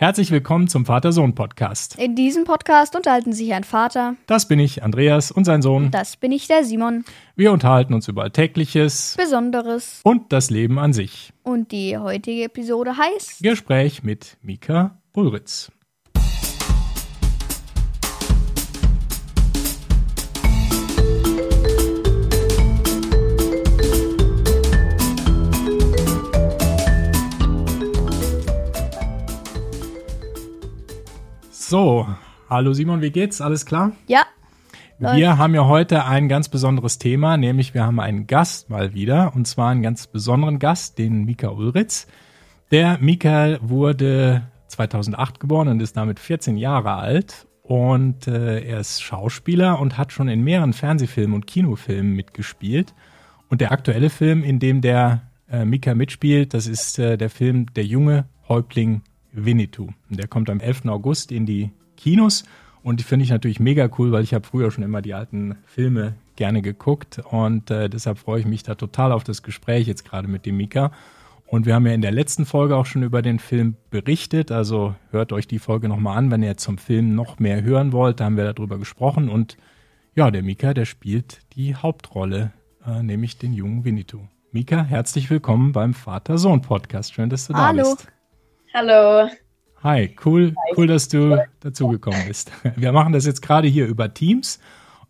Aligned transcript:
Herzlich 0.00 0.30
willkommen 0.30 0.68
zum 0.68 0.86
Vater-Sohn-Podcast. 0.86 1.98
In 1.98 2.14
diesem 2.14 2.44
Podcast 2.44 2.94
unterhalten 2.94 3.32
sich 3.32 3.52
ein 3.52 3.64
Vater. 3.64 4.14
Das 4.26 4.46
bin 4.46 4.60
ich, 4.60 4.84
Andreas, 4.84 5.32
und 5.32 5.44
sein 5.44 5.60
Sohn. 5.60 5.90
Das 5.90 6.16
bin 6.16 6.30
ich, 6.30 6.46
der 6.46 6.62
Simon. 6.62 7.04
Wir 7.34 7.50
unterhalten 7.50 7.94
uns 7.94 8.06
über 8.06 8.22
Alltägliches, 8.22 9.16
Besonderes 9.18 10.00
und 10.04 10.32
das 10.32 10.50
Leben 10.50 10.78
an 10.78 10.92
sich. 10.92 11.32
Und 11.42 11.72
die 11.72 11.98
heutige 11.98 12.44
Episode 12.44 12.96
heißt 12.96 13.42
Gespräch 13.42 14.04
mit 14.04 14.36
Mika 14.40 15.00
Ulritz. 15.14 15.72
So, 31.68 32.08
hallo 32.48 32.72
Simon, 32.72 33.02
wie 33.02 33.10
geht's? 33.10 33.42
Alles 33.42 33.66
klar? 33.66 33.92
Ja. 34.06 34.22
Wir 34.98 35.36
haben 35.36 35.54
ja 35.54 35.66
heute 35.66 36.06
ein 36.06 36.26
ganz 36.26 36.48
besonderes 36.48 36.96
Thema, 36.96 37.36
nämlich 37.36 37.74
wir 37.74 37.84
haben 37.84 38.00
einen 38.00 38.26
Gast 38.26 38.70
mal 38.70 38.94
wieder, 38.94 39.36
und 39.36 39.46
zwar 39.46 39.68
einen 39.68 39.82
ganz 39.82 40.06
besonderen 40.06 40.60
Gast, 40.60 40.96
den 40.96 41.26
Mika 41.26 41.48
Ulritz. 41.50 42.06
Der 42.70 42.96
Mika 43.02 43.58
wurde 43.60 44.48
2008 44.68 45.40
geboren 45.40 45.68
und 45.68 45.82
ist 45.82 45.94
damit 45.98 46.18
14 46.20 46.56
Jahre 46.56 46.94
alt 46.94 47.46
und 47.62 48.26
äh, 48.26 48.60
er 48.60 48.80
ist 48.80 49.02
Schauspieler 49.02 49.78
und 49.78 49.98
hat 49.98 50.10
schon 50.10 50.28
in 50.28 50.42
mehreren 50.42 50.72
Fernsehfilmen 50.72 51.34
und 51.34 51.46
Kinofilmen 51.46 52.14
mitgespielt. 52.14 52.94
Und 53.50 53.60
der 53.60 53.72
aktuelle 53.72 54.08
Film, 54.08 54.42
in 54.42 54.58
dem 54.58 54.80
der 54.80 55.20
äh, 55.50 55.66
Mika 55.66 55.94
mitspielt, 55.94 56.54
das 56.54 56.66
ist 56.66 56.98
äh, 56.98 57.18
der 57.18 57.28
Film 57.28 57.66
Der 57.74 57.84
junge 57.84 58.24
Häuptling 58.48 59.02
Winnetou. 59.44 59.88
Der 60.08 60.28
kommt 60.28 60.50
am 60.50 60.60
11. 60.60 60.86
August 60.86 61.32
in 61.32 61.46
die 61.46 61.70
Kinos 61.96 62.44
und 62.82 63.00
die 63.00 63.04
finde 63.04 63.24
ich 63.24 63.30
natürlich 63.30 63.60
mega 63.60 63.88
cool, 63.98 64.12
weil 64.12 64.22
ich 64.22 64.34
habe 64.34 64.46
früher 64.46 64.70
schon 64.70 64.84
immer 64.84 65.02
die 65.02 65.14
alten 65.14 65.56
Filme 65.66 66.14
gerne 66.36 66.62
geguckt 66.62 67.20
und 67.30 67.70
äh, 67.70 67.88
deshalb 67.88 68.18
freue 68.18 68.40
ich 68.40 68.46
mich 68.46 68.62
da 68.62 68.74
total 68.74 69.12
auf 69.12 69.24
das 69.24 69.42
Gespräch 69.42 69.86
jetzt 69.86 70.04
gerade 70.04 70.28
mit 70.28 70.46
dem 70.46 70.56
Mika. 70.56 70.92
Und 71.46 71.64
wir 71.64 71.74
haben 71.74 71.86
ja 71.86 71.94
in 71.94 72.02
der 72.02 72.12
letzten 72.12 72.44
Folge 72.44 72.76
auch 72.76 72.84
schon 72.84 73.02
über 73.02 73.22
den 73.22 73.38
Film 73.38 73.76
berichtet, 73.90 74.52
also 74.52 74.94
hört 75.10 75.32
euch 75.32 75.48
die 75.48 75.58
Folge 75.58 75.88
nochmal 75.88 76.18
an, 76.18 76.30
wenn 76.30 76.42
ihr 76.42 76.56
zum 76.58 76.76
Film 76.76 77.14
noch 77.14 77.38
mehr 77.38 77.62
hören 77.62 77.92
wollt, 77.92 78.20
da 78.20 78.26
haben 78.26 78.36
wir 78.36 78.52
darüber 78.52 78.78
gesprochen 78.78 79.28
und 79.28 79.56
ja, 80.14 80.30
der 80.30 80.42
Mika, 80.42 80.74
der 80.74 80.84
spielt 80.84 81.40
die 81.54 81.74
Hauptrolle, 81.74 82.52
äh, 82.86 83.02
nämlich 83.02 83.38
den 83.38 83.52
jungen 83.52 83.84
Winnetou. 83.84 84.20
Mika, 84.50 84.82
herzlich 84.82 85.30
willkommen 85.30 85.72
beim 85.72 85.94
Vater-Sohn-Podcast. 85.94 87.14
Schön, 87.14 87.30
dass 87.30 87.46
du 87.46 87.54
Hallo. 87.54 87.82
da 87.82 87.90
bist. 87.90 88.06
Hallo. 88.06 88.17
Hi, 89.82 90.14
cool, 90.24 90.54
cool, 90.76 90.86
dass 90.86 91.08
du 91.08 91.44
dazugekommen 91.60 92.26
bist. 92.26 92.52
Wir 92.76 92.92
machen 92.92 93.12
das 93.12 93.26
jetzt 93.26 93.42
gerade 93.42 93.66
hier 93.66 93.86
über 93.86 94.14
Teams 94.14 94.60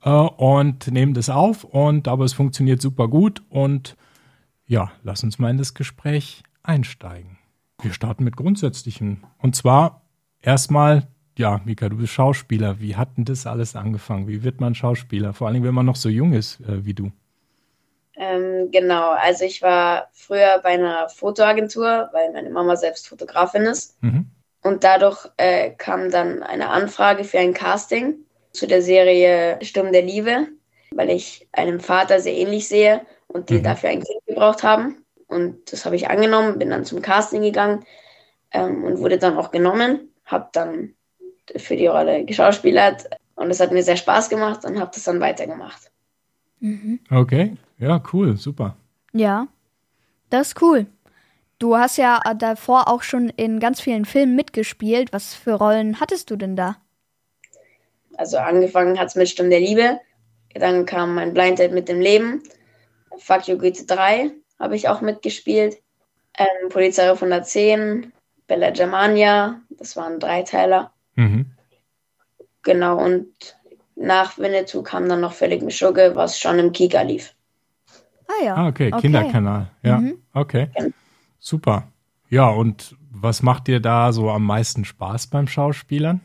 äh, 0.02 0.10
und 0.10 0.90
nehmen 0.90 1.12
das 1.12 1.28
auf 1.28 1.64
und 1.64 2.08
aber 2.08 2.24
es 2.24 2.32
funktioniert 2.32 2.80
super 2.80 3.08
gut 3.08 3.42
und 3.50 3.96
ja, 4.66 4.90
lass 5.02 5.22
uns 5.22 5.38
mal 5.38 5.50
in 5.50 5.58
das 5.58 5.74
Gespräch 5.74 6.42
einsteigen. 6.62 7.38
Wir 7.82 7.92
starten 7.92 8.24
mit 8.24 8.36
Grundsätzlichen 8.36 9.24
und 9.38 9.54
zwar 9.54 10.02
erstmal, 10.40 11.08
ja, 11.36 11.60
Mika, 11.64 11.88
du 11.88 11.96
bist 11.96 12.12
Schauspieler. 12.12 12.80
Wie 12.80 12.96
hat 12.96 13.16
denn 13.16 13.24
das 13.24 13.46
alles 13.46 13.76
angefangen? 13.76 14.28
Wie 14.28 14.42
wird 14.42 14.60
man 14.60 14.74
Schauspieler? 14.74 15.32
Vor 15.32 15.48
allem, 15.48 15.62
wenn 15.62 15.74
man 15.74 15.86
noch 15.86 15.96
so 15.96 16.08
jung 16.08 16.32
ist 16.32 16.60
äh, 16.60 16.84
wie 16.84 16.94
du. 16.94 17.12
Ähm, 18.18 18.70
genau, 18.72 19.10
also 19.10 19.44
ich 19.44 19.62
war 19.62 20.08
früher 20.12 20.58
bei 20.62 20.70
einer 20.70 21.08
Fotoagentur, 21.08 22.10
weil 22.12 22.32
meine 22.32 22.50
Mama 22.50 22.76
selbst 22.76 23.08
Fotografin 23.08 23.62
ist. 23.62 23.96
Mhm. 24.02 24.26
Und 24.62 24.82
dadurch 24.82 25.26
äh, 25.36 25.70
kam 25.70 26.10
dann 26.10 26.42
eine 26.42 26.70
Anfrage 26.70 27.22
für 27.22 27.38
ein 27.38 27.54
Casting 27.54 28.16
zu 28.52 28.66
der 28.66 28.82
Serie 28.82 29.58
Sturm 29.62 29.92
der 29.92 30.02
Liebe, 30.02 30.48
weil 30.90 31.10
ich 31.10 31.46
einem 31.52 31.78
Vater 31.78 32.18
sehr 32.18 32.34
ähnlich 32.34 32.66
sehe 32.66 33.02
und 33.28 33.50
die 33.50 33.58
Mhm. 33.58 33.62
dafür 33.62 33.90
ein 33.90 34.02
Kind 34.02 34.26
gebraucht 34.26 34.64
haben. 34.64 35.04
Und 35.28 35.72
das 35.72 35.84
habe 35.84 35.94
ich 35.94 36.08
angenommen, 36.08 36.58
bin 36.58 36.70
dann 36.70 36.84
zum 36.84 37.02
Casting 37.02 37.42
gegangen 37.42 37.84
ähm, 38.50 38.82
und 38.82 38.98
wurde 38.98 39.18
dann 39.18 39.36
auch 39.36 39.52
genommen, 39.52 40.12
habe 40.24 40.48
dann 40.52 40.94
für 41.54 41.76
die 41.76 41.86
Rolle 41.86 42.24
geschauspielert 42.24 43.08
und 43.36 43.50
es 43.50 43.60
hat 43.60 43.70
mir 43.70 43.82
sehr 43.84 43.96
Spaß 43.96 44.28
gemacht 44.28 44.64
und 44.64 44.80
habe 44.80 44.90
das 44.92 45.04
dann 45.04 45.20
weitergemacht. 45.20 45.92
Mhm. 46.60 46.98
Okay, 47.10 47.56
ja, 47.78 48.02
cool, 48.12 48.36
super. 48.36 48.76
Ja, 49.12 49.48
das 50.30 50.48
ist 50.48 50.62
cool. 50.62 50.86
Du 51.58 51.76
hast 51.76 51.96
ja 51.96 52.20
äh, 52.24 52.36
davor 52.36 52.88
auch 52.88 53.02
schon 53.02 53.30
in 53.30 53.58
ganz 53.58 53.80
vielen 53.80 54.04
Filmen 54.04 54.36
mitgespielt. 54.36 55.12
Was 55.12 55.34
für 55.34 55.54
Rollen 55.54 55.98
hattest 56.00 56.30
du 56.30 56.36
denn 56.36 56.54
da? 56.54 56.76
Also 58.16 58.38
angefangen 58.38 58.98
hat 58.98 59.08
es 59.08 59.14
mit 59.14 59.28
Sturm 59.28 59.50
der 59.50 59.60
Liebe, 59.60 60.00
dann 60.54 60.86
kam 60.86 61.14
mein 61.14 61.32
Blind 61.34 61.60
Date 61.60 61.72
mit 61.72 61.88
dem 61.88 62.00
Leben, 62.00 62.42
Fuck 63.18 63.46
You 63.46 63.56
Goethe 63.56 63.84
3 63.86 64.32
habe 64.58 64.74
ich 64.74 64.88
auch 64.88 65.00
mitgespielt, 65.00 65.76
ähm, 66.36 66.68
Polizei 66.68 67.08
110, 67.12 68.12
Bella 68.48 68.70
Germania, 68.70 69.60
das 69.70 69.96
waren 69.96 70.18
Dreiteiler, 70.18 70.92
Mhm. 71.14 71.46
genau, 72.62 72.98
und 73.04 73.56
nach 73.94 74.36
Winnetou 74.38 74.82
kam 74.82 75.08
dann 75.08 75.20
noch 75.20 75.32
Völlig 75.32 75.62
Mischugge, 75.62 76.12
was 76.14 76.38
schon 76.40 76.58
im 76.58 76.72
Kika 76.72 77.02
lief. 77.02 77.34
Ah 78.28 78.44
ja. 78.44 78.54
Ah, 78.54 78.68
okay, 78.68 78.90
Kinderkanal. 78.90 79.70
Ja, 79.82 79.98
Mhm. 79.98 80.22
okay. 80.34 80.68
Super. 81.40 81.88
Ja, 82.30 82.48
und 82.48 82.96
was 83.10 83.42
macht 83.42 83.66
dir 83.66 83.80
da 83.80 84.12
so 84.12 84.30
am 84.30 84.44
meisten 84.44 84.84
Spaß 84.84 85.28
beim 85.28 85.48
Schauspielern? 85.48 86.20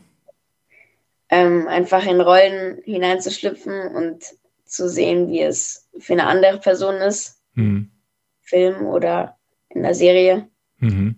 Ähm, 1.30 1.66
einfach 1.66 2.04
in 2.04 2.20
Rollen 2.20 2.80
hineinzuschlüpfen 2.84 3.94
und 3.96 4.22
zu 4.66 4.88
sehen, 4.88 5.28
wie 5.28 5.40
es 5.42 5.88
für 5.98 6.12
eine 6.12 6.26
andere 6.26 6.58
Person 6.58 6.96
ist, 6.96 7.40
Hm. 7.54 7.90
Film 8.42 8.86
oder 8.86 9.38
in 9.70 9.82
der 9.82 9.94
Serie. 9.94 10.48
Mhm. 10.78 11.16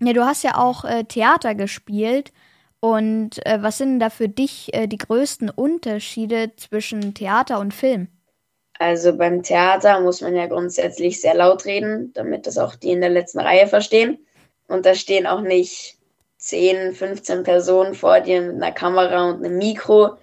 Ja, 0.00 0.12
du 0.12 0.24
hast 0.24 0.44
ja 0.44 0.56
auch 0.56 0.84
äh, 0.84 1.04
Theater 1.04 1.54
gespielt. 1.54 2.32
Und 2.80 3.44
äh, 3.44 3.60
was 3.60 3.78
sind 3.78 3.98
da 3.98 4.08
für 4.10 4.28
dich 4.28 4.72
äh, 4.72 4.86
die 4.86 4.98
größten 4.98 5.50
Unterschiede 5.50 6.52
zwischen 6.56 7.14
Theater 7.14 7.58
und 7.58 7.74
Film? 7.74 8.06
Also 8.78 9.16
beim 9.16 9.42
Theater 9.42 10.00
muss 10.00 10.20
man 10.20 10.36
ja 10.36 10.46
grundsätzlich 10.46 11.20
sehr 11.20 11.34
laut 11.34 11.64
reden, 11.64 12.12
damit 12.14 12.46
das 12.46 12.58
auch 12.58 12.76
die 12.76 12.92
in 12.92 13.00
der 13.00 13.10
letzten 13.10 13.40
Reihe 13.40 13.66
verstehen. 13.66 14.24
Und 14.68 14.86
da 14.86 14.94
stehen 14.94 15.26
auch 15.26 15.40
nicht 15.40 15.98
10, 16.36 16.94
15 16.94 17.42
Personen 17.42 17.94
vor 17.94 18.20
dir 18.20 18.40
mit 18.40 18.62
einer 18.62 18.72
Kamera 18.72 19.30
und 19.30 19.44
einem 19.44 19.58
Mikro, 19.58 20.16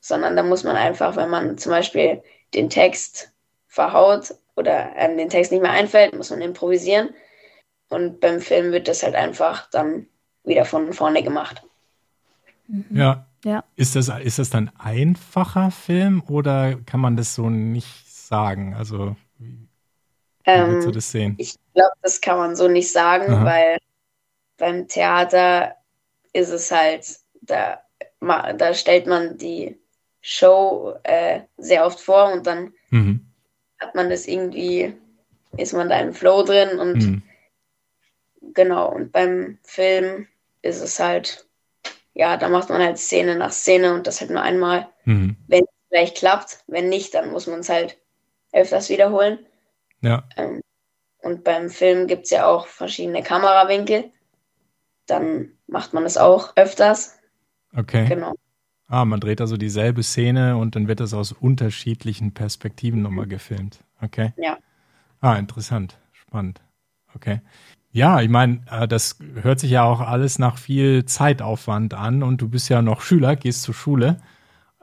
sondern 0.00 0.34
da 0.34 0.42
muss 0.42 0.64
man 0.64 0.76
einfach, 0.76 1.16
wenn 1.16 1.28
man 1.28 1.58
zum 1.58 1.72
Beispiel 1.72 2.22
den 2.54 2.70
Text 2.70 3.32
verhaut 3.68 4.34
oder 4.56 4.94
einem 4.96 5.18
den 5.18 5.28
Text 5.28 5.52
nicht 5.52 5.60
mehr 5.60 5.72
einfällt, 5.72 6.14
muss 6.14 6.30
man 6.30 6.40
improvisieren. 6.40 7.10
Und 7.90 8.20
beim 8.20 8.40
Film 8.40 8.72
wird 8.72 8.88
das 8.88 9.02
halt 9.02 9.14
einfach 9.14 9.68
dann 9.70 10.06
wieder 10.44 10.64
von 10.64 10.92
vorne 10.94 11.22
gemacht. 11.22 11.62
Ja. 12.90 13.26
Ja. 13.44 13.64
Ist 13.76 13.96
das, 13.96 14.08
ist 14.08 14.38
das 14.38 14.50
dann 14.50 14.70
einfacher 14.78 15.70
Film 15.70 16.22
oder 16.28 16.76
kann 16.82 17.00
man 17.00 17.16
das 17.16 17.34
so 17.34 17.48
nicht 17.50 18.06
sagen? 18.10 18.74
Also, 18.74 19.16
wie, 19.38 19.68
wie 20.52 20.66
würdest 20.66 20.86
du 20.86 20.90
Ähm, 20.90 20.92
das 20.92 21.10
sehen? 21.10 21.38
Ich 21.38 21.54
glaube, 21.74 21.92
das 22.02 22.20
kann 22.20 22.38
man 22.38 22.56
so 22.56 22.68
nicht 22.68 22.90
sagen, 22.92 23.26
Aha. 23.32 23.44
weil 23.44 23.78
beim 24.58 24.88
Theater 24.88 25.76
ist 26.32 26.50
es 26.50 26.70
halt, 26.72 27.06
da, 27.42 27.82
da 28.20 28.74
stellt 28.74 29.06
man 29.06 29.38
die 29.38 29.78
Show 30.22 30.96
äh, 31.04 31.42
sehr 31.58 31.86
oft 31.86 32.00
vor 32.00 32.32
und 32.32 32.46
dann 32.46 32.74
Mhm. 32.92 33.30
hat 33.80 33.96
man 33.96 34.08
das 34.10 34.28
irgendwie, 34.28 34.94
ist 35.56 35.72
man 35.72 35.88
da 35.88 35.98
im 36.00 36.14
Flow 36.14 36.42
drin 36.44 36.78
und 36.78 37.02
Mhm. 37.02 37.22
genau, 38.54 38.92
und 38.94 39.12
beim 39.12 39.58
Film 39.62 40.28
ist 40.62 40.80
es 40.80 40.98
halt, 40.98 41.48
ja, 42.14 42.36
da 42.36 42.48
macht 42.48 42.68
man 42.68 42.82
halt 42.82 42.98
Szene 42.98 43.36
nach 43.36 43.52
Szene 43.52 43.94
und 43.94 44.06
das 44.06 44.20
halt 44.20 44.30
nur 44.30 44.42
einmal, 44.42 44.88
Mhm. 45.04 45.36
wenn 45.48 45.64
es 45.64 45.70
vielleicht 45.88 46.16
klappt, 46.16 46.64
wenn 46.66 46.88
nicht, 46.88 47.14
dann 47.14 47.30
muss 47.32 47.46
man 47.46 47.60
es 47.60 47.68
halt 47.68 47.98
öfters 48.52 48.88
wiederholen. 48.88 49.38
Ja. 50.00 50.24
Ähm, 50.36 50.60
und 51.22 51.44
beim 51.44 51.68
Film 51.68 52.06
gibt 52.06 52.24
es 52.24 52.30
ja 52.30 52.46
auch 52.46 52.66
verschiedene 52.66 53.22
Kamerawinkel. 53.22 54.10
Dann 55.06 55.52
macht 55.66 55.92
man 55.92 56.04
das 56.04 56.16
auch 56.16 56.56
öfters. 56.56 57.18
Okay. 57.76 58.06
Genau. 58.08 58.34
Ah, 58.88 59.04
man 59.04 59.20
dreht 59.20 59.40
also 59.40 59.56
dieselbe 59.56 60.02
Szene 60.02 60.56
und 60.56 60.74
dann 60.74 60.88
wird 60.88 60.98
das 61.00 61.14
aus 61.14 61.32
unterschiedlichen 61.32 62.34
Perspektiven 62.34 63.02
nochmal 63.02 63.26
gefilmt. 63.26 63.78
Okay. 64.02 64.32
Ja. 64.36 64.58
Ah, 65.20 65.36
interessant. 65.36 65.96
Spannend. 66.12 66.60
Okay. 67.14 67.40
Ja, 67.92 68.20
ich 68.20 68.28
meine, 68.28 68.62
äh, 68.70 68.86
das 68.86 69.18
hört 69.42 69.58
sich 69.60 69.72
ja 69.72 69.84
auch 69.84 70.00
alles 70.00 70.38
nach 70.38 70.58
viel 70.58 71.04
Zeitaufwand 71.06 71.94
an 71.94 72.22
und 72.22 72.40
du 72.40 72.48
bist 72.48 72.68
ja 72.68 72.82
noch 72.82 73.00
Schüler, 73.00 73.34
gehst 73.36 73.62
zur 73.62 73.74
Schule. 73.74 74.20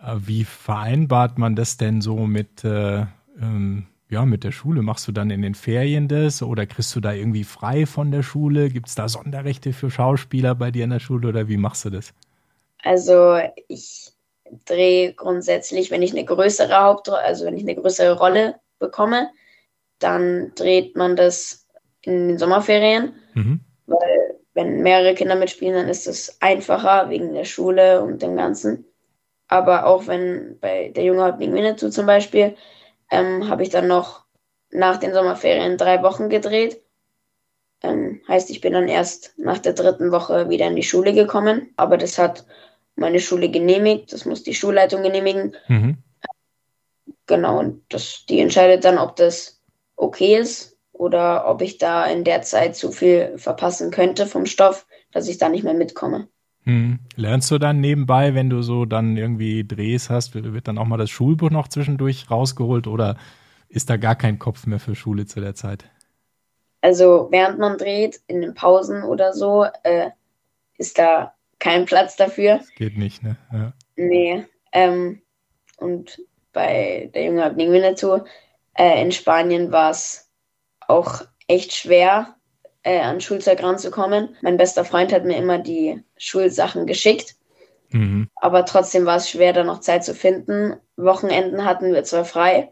Äh, 0.02 0.16
Wie 0.20 0.44
vereinbart 0.46 1.38
man 1.38 1.56
das 1.56 1.78
denn 1.78 2.02
so 2.02 2.18
mit, 2.28 2.64
äh, 2.66 3.06
ähm, 3.42 3.88
ja, 4.10 4.26
mit 4.26 4.44
der 4.44 4.52
Schule? 4.52 4.82
Machst 4.82 5.08
du 5.08 5.14
dann 5.14 5.30
in 5.32 5.42
den 5.42 5.56
Ferien 5.56 6.08
das 6.10 6.42
oder 6.44 6.66
kriegst 6.66 6.96
du 6.96 7.02
da 7.02 7.14
irgendwie 7.14 7.46
frei 7.46 7.86
von 7.86 8.12
der 8.12 8.24
Schule? 8.24 8.70
Gibt 8.70 8.90
es 8.90 8.96
da 8.96 9.10
Sonderrechte 9.10 9.74
für 9.74 9.92
Schauspieler 9.92 10.56
bei 10.56 10.72
dir 10.72 10.86
in 10.86 10.92
der 10.92 11.00
Schule 11.00 11.30
oder 11.30 11.48
wie 11.48 11.58
machst 11.58 11.86
du 11.86 11.92
das? 11.92 12.14
Also 12.84 13.40
ich 13.68 14.12
drehe 14.66 15.14
grundsätzlich, 15.14 15.92
wenn 15.92 16.02
ich 16.02 16.12
eine 16.12 16.26
größere 16.26 16.76
Hauptrolle, 16.82 17.20
also 17.24 17.46
wenn 17.46 17.58
ich 17.58 17.64
eine 17.64 17.76
größere 17.76 18.18
Rolle 18.18 18.60
bekomme, 18.80 19.30
dann 20.00 20.54
dreht 20.56 20.96
man 20.98 21.16
das 21.16 21.67
in 22.08 22.30
den 22.30 22.38
Sommerferien, 22.38 23.14
mhm. 23.34 23.60
weil 23.86 24.40
wenn 24.54 24.82
mehrere 24.82 25.14
Kinder 25.14 25.36
mitspielen, 25.36 25.76
dann 25.76 25.90
ist 25.90 26.08
es 26.08 26.42
einfacher 26.42 27.10
wegen 27.10 27.34
der 27.34 27.44
Schule 27.44 28.02
und 28.02 28.22
dem 28.22 28.38
Ganzen. 28.38 28.86
Aber 29.48 29.86
auch 29.86 30.08
wenn 30.08 30.58
bei 30.60 30.90
der 30.90 31.04
Junge 31.04 31.24
Häuptling 31.24 31.54
Winnetou 31.54 31.90
zum 31.90 32.06
Beispiel, 32.06 32.56
ähm, 33.12 33.50
habe 33.50 33.64
ich 33.64 33.70
dann 33.70 33.88
noch 33.88 34.26
nach 34.72 34.98
den 34.98 35.14
Sommerferien 35.14 35.78
drei 35.78 36.02
Wochen 36.02 36.30
gedreht. 36.30 36.82
Ähm, 37.84 38.22
heißt, 38.28 38.50
ich 38.50 38.62
bin 38.62 38.74
dann 38.74 38.88
erst 38.88 39.38
nach 39.38 39.60
der 39.60 39.74
dritten 39.74 40.12
Woche 40.12 40.50
wieder 40.50 40.68
in 40.68 40.76
die 40.76 40.84
Schule 40.84 41.14
gekommen. 41.14 41.74
Aber 41.78 41.98
das 41.98 42.18
hat 42.18 42.46
meine 42.96 43.20
Schule 43.20 43.50
genehmigt. 43.50 44.12
Das 44.12 44.26
muss 44.26 44.44
die 44.44 44.56
Schulleitung 44.56 45.04
genehmigen. 45.04 45.56
Mhm. 45.68 45.98
Genau, 47.28 47.60
und 47.60 47.84
das, 47.90 48.26
die 48.28 48.40
entscheidet 48.40 48.86
dann, 48.86 48.98
ob 48.98 49.16
das 49.18 49.62
okay 49.96 50.38
ist 50.38 50.77
oder 50.98 51.48
ob 51.48 51.62
ich 51.62 51.78
da 51.78 52.06
in 52.06 52.24
der 52.24 52.42
Zeit 52.42 52.76
zu 52.76 52.92
viel 52.92 53.38
verpassen 53.38 53.92
könnte 53.92 54.26
vom 54.26 54.46
Stoff, 54.46 54.86
dass 55.12 55.28
ich 55.28 55.38
da 55.38 55.50
nicht 55.50 55.64
mehr 55.64 55.74
mitkomme. 55.74 56.28
Hm. 56.64 57.00
Lernst 57.16 57.50
du 57.50 57.60
dann 57.60 57.80
nebenbei, 57.80 58.36
wenn 58.36 58.50
du 58.50 58.62
so 58.62 58.86
dann 58.86 59.16
irgendwie 59.16 59.66
Drehs 59.66 60.10
hast, 60.10 60.36
wird 60.36 60.68
dann 60.68 60.78
auch 60.78 60.86
mal 60.86 60.98
das 60.98 61.10
Schulbuch 61.10 61.50
noch 61.50 61.70
zwischendurch 61.70 62.30
rausgeholt 62.30 62.88
oder 62.88 63.18
ist 63.70 63.90
da 63.90 63.98
gar 63.98 64.16
kein 64.16 64.40
Kopf 64.40 64.66
mehr 64.66 64.80
für 64.80 64.96
Schule 64.96 65.26
zu 65.26 65.40
der 65.40 65.56
Zeit? 65.56 65.86
Also 66.82 67.30
während 67.32 67.60
man 67.60 67.78
dreht, 67.78 68.20
in 68.28 68.42
den 68.42 68.54
Pausen 68.54 69.04
oder 69.04 69.34
so, 69.34 69.66
äh, 69.84 70.10
ist 70.78 71.00
da 71.00 71.34
kein 71.60 71.86
Platz 71.86 72.16
dafür. 72.16 72.58
Das 72.58 72.70
geht 72.76 72.98
nicht, 72.98 73.24
ne? 73.24 73.38
Ja. 73.52 73.74
Nee. 73.96 74.46
Ähm, 74.72 75.22
und 75.78 76.22
bei 76.54 77.10
der 77.14 77.26
Junge 77.26 77.46
Abning 77.46 77.72
Winnetou 77.72 78.20
äh, 78.78 79.02
in 79.02 79.12
Spanien 79.12 79.72
war 79.72 79.92
es 79.92 80.27
auch 80.88 81.22
echt 81.48 81.74
schwer, 81.74 82.36
äh, 82.84 83.00
an 83.00 83.22
Schulzeug 83.22 83.62
ranzukommen. 83.62 84.30
Mein 84.42 84.58
bester 84.58 84.86
Freund 84.86 85.12
hat 85.12 85.26
mir 85.26 85.38
immer 85.38 85.60
die 85.60 86.04
Schulsachen 86.18 86.86
geschickt. 86.86 87.36
Mhm. 87.90 88.30
Aber 88.36 88.66
trotzdem 88.66 89.06
war 89.06 89.18
es 89.18 89.30
schwer, 89.30 89.54
da 89.54 89.64
noch 89.64 89.80
Zeit 89.80 90.04
zu 90.04 90.14
finden. 90.14 90.76
Wochenenden 90.98 91.66
hatten 91.66 91.94
wir 91.94 92.04
zwar 92.04 92.26
frei, 92.26 92.70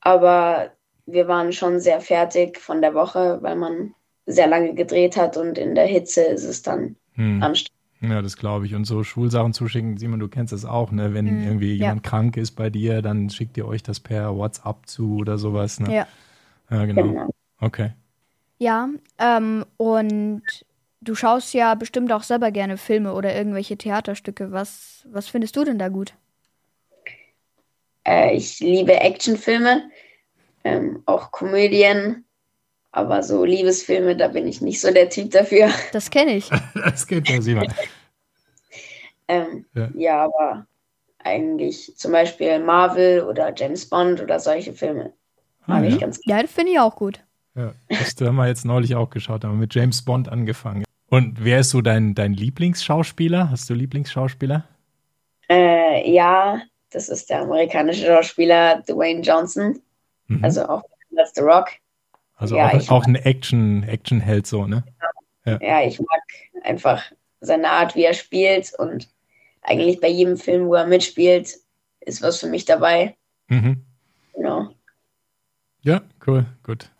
aber 0.00 0.70
wir 1.06 1.28
waren 1.28 1.52
schon 1.52 1.80
sehr 1.80 2.00
fertig 2.00 2.58
von 2.58 2.80
der 2.82 2.94
Woche, 2.94 3.38
weil 3.42 3.56
man 3.56 3.94
sehr 4.26 4.46
lange 4.46 4.74
gedreht 4.74 5.16
hat 5.16 5.36
und 5.36 5.56
in 5.56 5.74
der 5.74 5.86
Hitze 5.86 6.22
ist 6.22 6.44
es 6.44 6.62
dann 6.62 6.96
mhm. 7.14 7.42
anstrengend. 7.42 7.78
Ja, 8.00 8.22
das 8.22 8.36
glaube 8.36 8.66
ich. 8.66 8.74
Und 8.74 8.84
so 8.84 9.02
Schulsachen 9.02 9.52
zuschicken, 9.52 9.96
Simon, 9.96 10.20
du 10.20 10.28
kennst 10.28 10.52
das 10.52 10.64
auch, 10.64 10.92
ne? 10.92 11.14
Wenn 11.14 11.24
mhm. 11.24 11.44
irgendwie 11.44 11.74
ja. 11.74 11.86
jemand 11.86 12.04
krank 12.04 12.36
ist 12.36 12.52
bei 12.52 12.70
dir, 12.70 13.02
dann 13.02 13.28
schickt 13.30 13.56
ihr 13.56 13.66
euch 13.66 13.82
das 13.82 13.98
per 13.98 14.36
WhatsApp 14.36 14.86
zu 14.86 15.16
oder 15.16 15.38
sowas, 15.38 15.80
ne? 15.80 15.92
Ja. 15.92 16.06
Ja, 16.70 16.84
genau. 16.84 17.02
genau. 17.02 17.28
Okay. 17.60 17.92
Ja, 18.58 18.88
ähm, 19.18 19.64
und 19.76 20.42
du 21.00 21.14
schaust 21.14 21.54
ja 21.54 21.74
bestimmt 21.74 22.12
auch 22.12 22.22
selber 22.22 22.50
gerne 22.50 22.76
Filme 22.76 23.14
oder 23.14 23.34
irgendwelche 23.34 23.76
Theaterstücke. 23.76 24.52
Was, 24.52 25.06
was 25.10 25.28
findest 25.28 25.56
du 25.56 25.64
denn 25.64 25.78
da 25.78 25.88
gut? 25.88 26.14
Äh, 28.04 28.36
ich 28.36 28.60
liebe 28.60 29.00
Actionfilme, 29.00 29.90
ähm, 30.64 31.02
auch 31.06 31.30
Komödien, 31.30 32.24
aber 32.90 33.22
so 33.22 33.44
Liebesfilme, 33.44 34.16
da 34.16 34.28
bin 34.28 34.46
ich 34.46 34.60
nicht 34.60 34.80
so 34.80 34.90
der 34.90 35.08
Typ 35.08 35.30
dafür. 35.30 35.70
Das 35.92 36.10
kenne 36.10 36.36
ich. 36.36 36.48
das 36.74 37.06
kennt 37.06 37.28
ja 37.28 37.40
Simon. 37.40 37.72
ähm, 39.28 39.66
ja. 39.74 39.90
ja, 39.94 40.24
aber 40.24 40.66
eigentlich 41.18 41.96
zum 41.96 42.12
Beispiel 42.12 42.58
Marvel 42.58 43.22
oder 43.24 43.52
James 43.54 43.88
Bond 43.88 44.20
oder 44.20 44.40
solche 44.40 44.72
Filme. 44.72 45.12
Ah, 45.68 45.82
ja. 45.82 45.88
ich 45.88 46.00
ganz 46.00 46.20
Ja, 46.24 46.42
das 46.42 46.50
finde 46.50 46.72
ich 46.72 46.80
auch 46.80 46.96
gut. 46.96 47.22
Ja, 47.54 47.72
das 47.88 48.14
haben 48.20 48.36
wir 48.36 48.46
jetzt 48.46 48.64
neulich 48.64 48.94
auch 48.94 49.10
geschaut, 49.10 49.44
haben 49.44 49.52
wir 49.52 49.58
mit 49.58 49.74
James 49.74 50.02
Bond 50.02 50.28
angefangen. 50.28 50.84
Und 51.08 51.42
wer 51.44 51.60
ist 51.60 51.70
so 51.70 51.80
dein, 51.80 52.14
dein 52.14 52.34
Lieblingsschauspieler? 52.34 53.50
Hast 53.50 53.68
du 53.70 53.74
Lieblingsschauspieler? 53.74 54.64
Äh, 55.48 56.10
ja, 56.10 56.60
das 56.90 57.08
ist 57.08 57.30
der 57.30 57.42
amerikanische 57.42 58.06
Schauspieler 58.06 58.82
Dwayne 58.82 59.20
Johnson. 59.20 59.78
Mhm. 60.26 60.44
Also 60.44 60.68
auch 60.68 60.82
als 61.16 61.32
The 61.34 61.42
Rock. 61.42 61.70
Also 62.36 62.56
ja, 62.56 62.72
auch, 62.72 62.90
auch 62.90 63.06
ein 63.06 63.16
Action, 63.16 63.82
Actionheld 63.82 64.46
so, 64.46 64.66
ne? 64.66 64.84
Ja. 65.44 65.58
ja, 65.60 65.82
ich 65.82 65.98
mag 65.98 66.22
einfach 66.62 67.02
seine 67.40 67.70
Art, 67.70 67.96
wie 67.96 68.04
er 68.04 68.14
spielt 68.14 68.72
und 68.78 69.08
eigentlich 69.62 70.00
bei 70.00 70.08
jedem 70.08 70.36
Film, 70.36 70.68
wo 70.68 70.74
er 70.74 70.86
mitspielt, 70.86 71.56
ist 72.00 72.22
was 72.22 72.38
für 72.38 72.48
mich 72.48 72.64
dabei. 72.64 73.16
Mhm. 73.48 73.84
Genau. 74.34 74.68
Ja, 75.82 76.02
cool, 76.26 76.46
gut. 76.64 76.90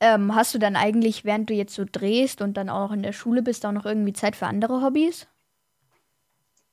Ähm, 0.00 0.34
hast 0.34 0.54
du 0.54 0.58
dann 0.58 0.76
eigentlich, 0.76 1.24
während 1.24 1.50
du 1.50 1.54
jetzt 1.54 1.74
so 1.74 1.84
drehst 1.90 2.40
und 2.40 2.56
dann 2.56 2.70
auch 2.70 2.92
in 2.92 3.02
der 3.02 3.12
Schule 3.12 3.42
bist, 3.42 3.66
auch 3.66 3.72
noch 3.72 3.84
irgendwie 3.84 4.14
Zeit 4.14 4.34
für 4.34 4.46
andere 4.46 4.82
Hobbys? 4.82 5.26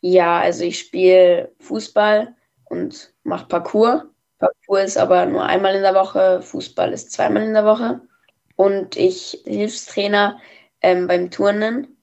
Ja, 0.02 0.40
also 0.40 0.64
ich 0.64 0.80
spiele 0.80 1.52
Fußball 1.60 2.36
und 2.66 3.14
mache 3.24 3.48
Parkour. 3.48 4.10
Parkour 4.40 4.82
ist 4.82 4.98
aber 4.98 5.26
nur 5.26 5.44
einmal 5.44 5.76
in 5.76 5.82
der 5.82 5.96
Woche, 5.96 6.42
Fußball 6.42 6.94
ist 6.94 7.12
zweimal 7.12 7.44
in 7.44 7.54
der 7.54 7.66
Woche. 7.66 8.02
Und 8.56 8.96
ich 8.96 9.42
Hilfstrainer 9.46 10.40
ähm, 10.82 11.08
beim 11.08 11.30
Turnen 11.32 11.98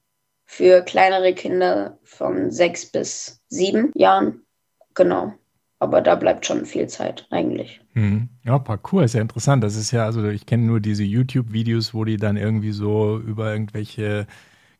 für 0.45 0.83
kleinere 0.83 1.33
Kinder 1.33 1.97
von 2.03 2.51
sechs 2.51 2.85
bis 2.85 3.41
sieben 3.47 3.91
Jahren. 3.95 4.45
Genau 4.93 5.33
aber 5.79 6.01
da 6.01 6.15
bleibt 6.15 6.45
schon 6.45 6.65
viel 6.65 6.87
Zeit 6.87 7.27
eigentlich. 7.31 7.81
Mhm. 7.93 8.29
Ja, 8.43 8.59
Parkour 8.59 9.03
ist 9.03 9.13
ja 9.13 9.21
interessant. 9.21 9.63
Das 9.63 9.75
ist 9.75 9.91
ja, 9.91 10.05
also 10.05 10.23
ich 10.29 10.45
kenne 10.45 10.63
nur 10.63 10.79
diese 10.79 11.03
YouTube-Videos, 11.03 11.93
wo 11.93 12.05
die 12.05 12.17
dann 12.17 12.37
irgendwie 12.37 12.71
so 12.71 13.19
über 13.19 13.51
irgendwelche 13.51 14.27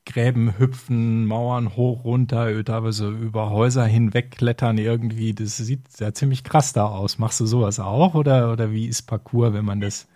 Gräben 0.06 0.57
hüpfen, 0.59 1.25
Mauern 1.25 1.75
hoch, 1.75 2.06
runter, 2.06 2.63
teilweise 2.63 3.09
über 3.09 3.50
Häuser 3.50 3.86
hinweg 3.86 4.31
klettern 4.31 4.77
irgendwie. 4.77 5.33
Das 5.33 5.57
sieht 5.57 5.81
ja 6.00 6.13
ziemlich 6.13 6.44
krass 6.44 6.74
da 6.74 6.86
aus. 6.86 7.18
Machst 7.18 7.39
du 7.39 7.45
sowas 7.45 7.80
auch 7.80 8.13
oder, 8.13 8.51
oder 8.51 8.71
wie 8.71 8.88
ist 8.88 9.03
Parkour, 9.03 9.53
wenn 9.53 9.65
man 9.65 9.81
das, 9.81 10.07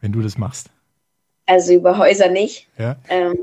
wenn 0.00 0.12
du 0.12 0.20
das 0.20 0.38
machst? 0.38 0.70
Also 1.46 1.72
über 1.72 1.96
Häuser 1.96 2.28
nicht, 2.28 2.68
ja. 2.78 2.96
ähm, 3.08 3.38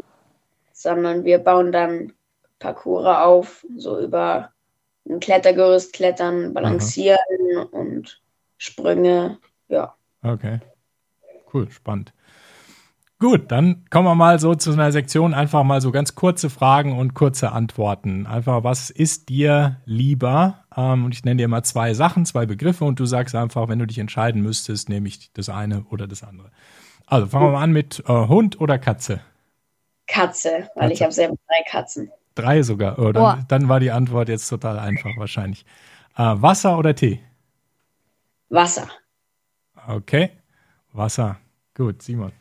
sondern 0.74 1.24
wir 1.26 1.40
bauen 1.40 1.72
dann 1.72 2.14
Parcours 2.60 3.06
auf, 3.08 3.66
so 3.78 4.00
über 4.00 4.52
ein 5.08 5.20
Klettergerüst 5.20 5.94
klettern, 5.94 6.54
balancieren 6.54 7.18
Aha. 7.58 7.68
und 7.72 8.22
Sprünge, 8.58 9.38
ja. 9.68 9.96
Okay. 10.24 10.60
Cool, 11.54 11.70
spannend. 11.72 12.14
Gut, 13.18 13.50
dann 13.50 13.86
kommen 13.90 14.08
wir 14.08 14.16
mal 14.16 14.40
so 14.40 14.56
zu 14.56 14.74
einer 14.74 14.92
Sektion, 14.92 15.34
einfach 15.34 15.64
mal 15.64 15.80
so 15.80 15.92
ganz 15.92 16.16
kurze 16.16 16.50
Fragen 16.50 16.98
und 16.98 17.14
kurze 17.14 17.54
Antworten. 17.54 18.28
Einfach, 18.28 18.66
was 18.66 18.90
ist 18.90 19.30
dir 19.30 19.78
lieber? 19.86 20.66
Ähm, 20.76 21.06
und 21.06 21.14
ich 21.14 21.24
nenne 21.24 21.38
dir 21.38 21.48
mal 21.48 21.64
zwei 21.64 21.94
Sachen, 21.94 22.26
zwei 22.26 22.46
Begriffe 22.46 22.84
und 22.84 23.00
du 23.00 23.06
sagst 23.06 23.34
einfach, 23.34 23.70
wenn 23.70 23.80
du 23.80 23.88
dich 23.88 24.00
entscheiden 24.00 24.42
müsstest, 24.42 24.90
nehme 24.90 25.08
ich 25.08 25.32
das 25.32 25.48
eine 25.48 25.86
oder 25.92 26.08
das 26.08 26.24
andere. 26.24 26.52
Also 27.08 27.28
fangen 27.28 27.46
wir 27.46 27.52
mal 27.52 27.64
an 27.64 27.72
mit 27.72 28.04
äh, 28.06 28.28
Hund 28.28 28.60
oder 28.60 28.78
Katze? 28.78 29.22
Katze, 30.08 30.70
weil 30.76 30.90
Katze. 30.90 30.94
ich 30.94 31.02
habe 31.02 31.12
selber 31.14 31.36
drei 31.48 31.72
Katzen. 31.72 32.12
Drei 32.36 32.62
sogar. 32.64 33.00
Oh, 33.00 33.12
dann, 33.12 33.46
dann, 33.48 33.70
war 33.70 33.80
die 33.80 33.92
Antwort 33.92 34.30
jetzt 34.30 34.48
total 34.50 34.78
einfach 34.78 35.12
wahrscheinlich. 35.18 35.66
Äh, 36.18 36.24
Wasser 36.36 36.78
oder 36.78 36.94
Tee? 36.94 37.20
Wasser. 38.50 38.90
Okay. 39.88 40.32
Wasser. 40.92 41.38
Gut, 41.74 42.02
Simon. 42.02 42.32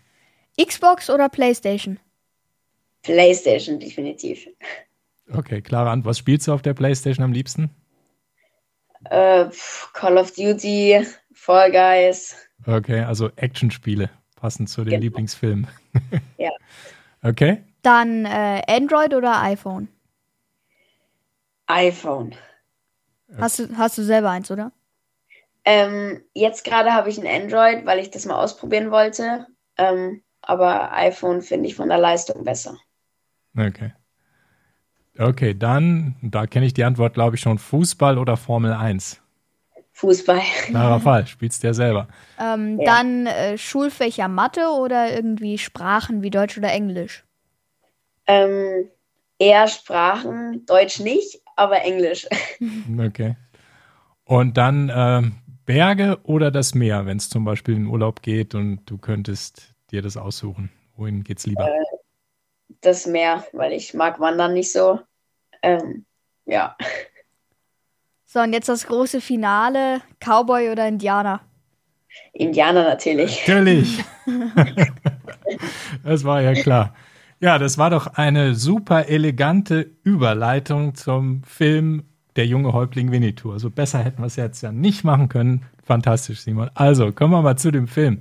Xbox 0.61 1.11
oder 1.11 1.29
PlayStation? 1.29 1.99
PlayStation, 3.03 3.79
definitiv. 3.79 4.47
Okay, 5.33 5.63
klare 5.63 5.91
Antwort. 5.91 6.11
Was 6.11 6.19
spielst 6.19 6.49
du 6.49 6.53
auf 6.53 6.63
der 6.63 6.75
PlayStation 6.75 7.25
am 7.25 7.33
liebsten? 7.33 7.71
Äh, 9.05 9.47
Call 9.93 10.19
of 10.19 10.33
Duty, 10.33 11.07
Fall 11.33 11.71
Guys. 11.71 12.37
Okay, 12.67 13.01
also 13.01 13.31
Actionspiele, 13.37 14.11
passend 14.37 14.69
zu 14.71 14.83
den 14.83 14.91
genau. 14.91 15.03
Lieblingsfilmen. 15.03 15.67
ja. 16.39 16.51
Okay. 17.27 17.63
Dann 17.85 18.25
äh, 18.25 18.63
Android 18.67 19.15
oder 19.15 19.41
iPhone? 19.43 19.89
iPhone. 21.69 22.35
Hast 23.39 23.59
du, 23.59 23.77
hast 23.77 23.99
du 23.99 24.03
selber 24.03 24.31
eins, 24.31 24.51
oder? 24.51 24.73
Ähm, 25.65 26.23
jetzt 26.35 26.65
gerade 26.65 26.93
habe 26.93 27.09
ich 27.09 27.19
ein 27.19 27.27
Android, 27.27 27.87
weil 27.87 27.99
ich 27.99 28.11
das 28.11 28.27
mal 28.27 28.43
ausprobieren 28.43 28.91
wollte. 28.91 29.47
Ähm, 29.77 30.23
aber 30.43 30.93
iPhone 30.93 31.43
finde 31.43 31.69
ich 31.69 31.75
von 31.75 31.89
der 31.89 31.99
Leistung 31.99 32.45
besser. 32.45 32.77
Okay. 33.57 33.93
Okay, 35.19 35.55
dann, 35.55 36.17
da 36.23 36.47
kenne 36.47 36.67
ich 36.67 36.75
die 36.75 36.85
Antwort, 36.85 37.15
glaube 37.15 37.37
ich, 37.37 37.43
schon. 37.43 37.59
Fußball 37.59 38.19
oder 38.19 38.37
Formel 38.37 38.73
1? 38.73 39.21
Fußball. 39.93 40.41
Klarer 40.71 41.01
Fall, 41.01 41.27
spielst 41.27 41.63
du 41.63 41.69
ja 41.69 41.75
selber. 41.75 42.09
Ähm, 42.39 42.81
Ja. 42.81 42.85
Dann 42.85 43.27
äh, 43.27 43.59
Schulfächer 43.59 44.29
Mathe 44.29 44.69
oder 44.69 45.13
irgendwie 45.15 45.59
Sprachen 45.59 46.23
wie 46.23 46.31
Deutsch 46.31 46.59
oder 46.59 46.73
Englisch? 46.73 47.24
Ähm, 48.27 48.89
eher 49.39 49.69
Sprachen, 49.69 50.65
Deutsch 50.67 51.01
nicht, 51.01 51.41
aber 51.57 51.83
Englisch. 51.83 52.27
Okay. 52.99 53.37
Und 54.25 54.57
dann 54.57 54.91
ähm, 54.95 55.37
Berge 55.67 56.19
oder 56.25 56.51
das 56.51 56.75
Meer, 56.75 57.05
wenn 57.05 57.19
es 57.19 57.29
zum 57.29 57.45
Beispiel 57.45 57.77
in 57.77 57.87
Urlaub 57.87 58.23
geht 58.23 58.55
und 58.55 58.81
du 58.87 58.97
könntest 58.97 59.75
dir 59.91 60.01
das 60.01 60.17
aussuchen. 60.17 60.71
Wohin 60.97 61.25
geht's 61.25 61.45
lieber? 61.47 61.69
Das 62.81 63.07
Meer, 63.07 63.45
weil 63.53 63.73
ich 63.73 63.93
mag 63.93 64.19
Wandern 64.21 64.55
nicht 64.55 64.73
so. 64.73 65.01
Ähm, 65.63 66.07
ja, 66.47 66.77
So, 68.35 68.41
und 68.41 68.53
jetzt 68.53 68.69
das 68.69 68.87
große 68.89 69.21
Finale: 69.21 70.01
Cowboy 70.19 70.71
oder 70.71 70.89
Indianer? 70.89 71.41
Indianer 72.33 72.83
natürlich. 72.83 73.47
Natürlich. 73.47 74.03
das 76.05 76.25
war 76.25 76.43
ja 76.43 76.55
klar. 76.55 76.97
Ja, 77.45 77.59
das 77.59 77.77
war 77.77 77.91
doch 77.91 78.07
eine 78.15 78.55
super 78.55 79.09
elegante 79.11 79.91
Überleitung 80.03 80.95
zum 80.95 81.43
Film 81.45 82.05
Der 82.37 82.47
junge 82.47 82.73
Häuptling 82.73 83.13
Winnetou. 83.13 83.53
Also 83.53 83.71
besser 83.71 83.99
hätten 83.99 84.23
wir 84.23 84.29
es 84.29 84.37
jetzt 84.37 84.63
ja 84.63 84.73
nicht 84.73 85.05
machen 85.05 85.29
können. 85.29 85.67
Fantastisch, 85.83 86.41
Simon. 86.41 86.71
Also 86.73 87.13
kommen 87.13 87.35
wir 87.35 87.43
mal 87.43 87.59
zu 87.59 87.71
dem 87.71 87.87
Film. 87.87 88.21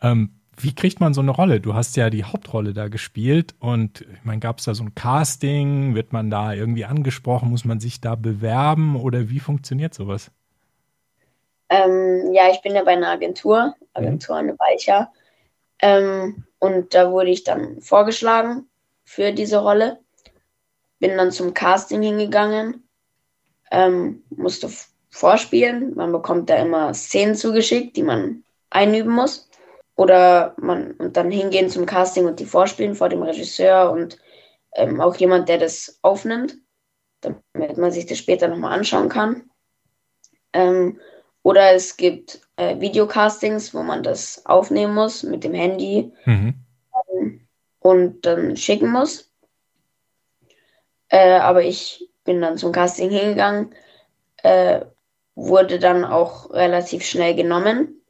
Ähm, 0.00 0.30
wie 0.56 0.74
kriegt 0.74 1.00
man 1.00 1.12
so 1.12 1.20
eine 1.20 1.32
Rolle? 1.32 1.60
Du 1.60 1.74
hast 1.74 1.98
ja 1.98 2.08
die 2.08 2.24
Hauptrolle 2.24 2.72
da 2.72 2.88
gespielt 2.88 3.54
und 3.60 4.06
ich 4.10 4.24
meine, 4.24 4.40
gab 4.40 4.58
es 4.58 4.64
da 4.64 4.72
so 4.72 4.84
ein 4.84 4.94
Casting? 4.94 5.94
Wird 5.94 6.14
man 6.14 6.30
da 6.30 6.54
irgendwie 6.54 6.86
angesprochen? 6.86 7.50
Muss 7.50 7.66
man 7.66 7.78
sich 7.78 8.00
da 8.00 8.14
bewerben 8.14 8.96
oder 8.96 9.28
wie 9.28 9.40
funktioniert 9.40 9.92
sowas? 9.92 10.30
Ähm, 11.68 12.32
ja, 12.32 12.44
ich 12.50 12.62
bin 12.62 12.74
ja 12.74 12.84
bei 12.84 12.92
einer 12.92 13.10
Agentur, 13.10 13.74
Agentur 13.92 14.34
Anne 14.34 14.56
Weicher. 14.58 15.10
Ähm, 15.82 16.44
und 16.58 16.94
da 16.94 17.10
wurde 17.10 17.30
ich 17.30 17.44
dann 17.44 17.80
vorgeschlagen 17.80 18.68
für 19.04 19.32
diese 19.32 19.58
Rolle. 19.58 19.98
Bin 21.00 21.16
dann 21.16 21.32
zum 21.32 21.52
Casting 21.52 22.02
hingegangen, 22.02 22.88
ähm, 23.72 24.22
musste 24.30 24.70
vorspielen. 25.10 25.94
Man 25.96 26.12
bekommt 26.12 26.48
da 26.48 26.56
immer 26.56 26.94
Szenen 26.94 27.34
zugeschickt, 27.34 27.96
die 27.96 28.04
man 28.04 28.44
einüben 28.70 29.12
muss. 29.12 29.48
Oder 29.96 30.54
man 30.58 30.92
und 30.92 31.16
dann 31.16 31.30
hingehen 31.30 31.68
zum 31.68 31.84
Casting 31.84 32.26
und 32.26 32.40
die 32.40 32.46
vorspielen 32.46 32.94
vor 32.94 33.10
dem 33.10 33.22
Regisseur 33.22 33.90
und 33.90 34.18
ähm, 34.74 35.00
auch 35.00 35.16
jemand, 35.16 35.48
der 35.48 35.58
das 35.58 35.98
aufnimmt, 36.00 36.56
damit 37.20 37.76
man 37.76 37.90
sich 37.90 38.06
das 38.06 38.18
später 38.18 38.48
nochmal 38.48 38.72
anschauen 38.72 39.10
kann. 39.10 39.50
Ähm, 40.54 40.98
oder 41.42 41.72
es 41.72 41.96
gibt 41.96 42.40
äh, 42.56 42.78
Videocastings, 42.80 43.74
wo 43.74 43.82
man 43.82 44.02
das 44.02 44.44
aufnehmen 44.46 44.94
muss 44.94 45.22
mit 45.22 45.44
dem 45.44 45.54
Handy 45.54 46.12
Mhm. 46.24 47.46
und 47.80 48.24
dann 48.26 48.56
schicken 48.56 48.90
muss. 48.90 49.30
Äh, 51.08 51.38
aber 51.38 51.62
ich 51.62 52.08
bin 52.24 52.40
dann 52.40 52.56
zum 52.56 52.72
Casting 52.72 53.10
hingegangen, 53.10 53.74
äh, 54.42 54.80
wurde 55.34 55.78
dann 55.78 56.04
auch 56.04 56.50
relativ 56.50 57.04
schnell 57.04 57.34
genommen 57.34 58.02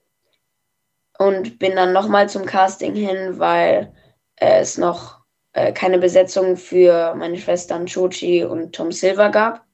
und 1.18 1.58
bin 1.58 1.76
dann 1.76 1.92
nochmal 1.92 2.28
zum 2.28 2.44
Casting 2.44 2.94
hin, 2.94 3.38
weil 3.38 3.94
äh, 4.36 4.60
es 4.60 4.76
noch 4.76 5.20
äh, 5.52 5.72
keine 5.72 5.98
Besetzung 5.98 6.56
für 6.56 7.14
meine 7.14 7.38
Schwestern 7.38 7.86
Chochi 7.86 8.44
und 8.44 8.74
Tom 8.74 8.92
Silver 8.92 9.30
gab. 9.30 9.64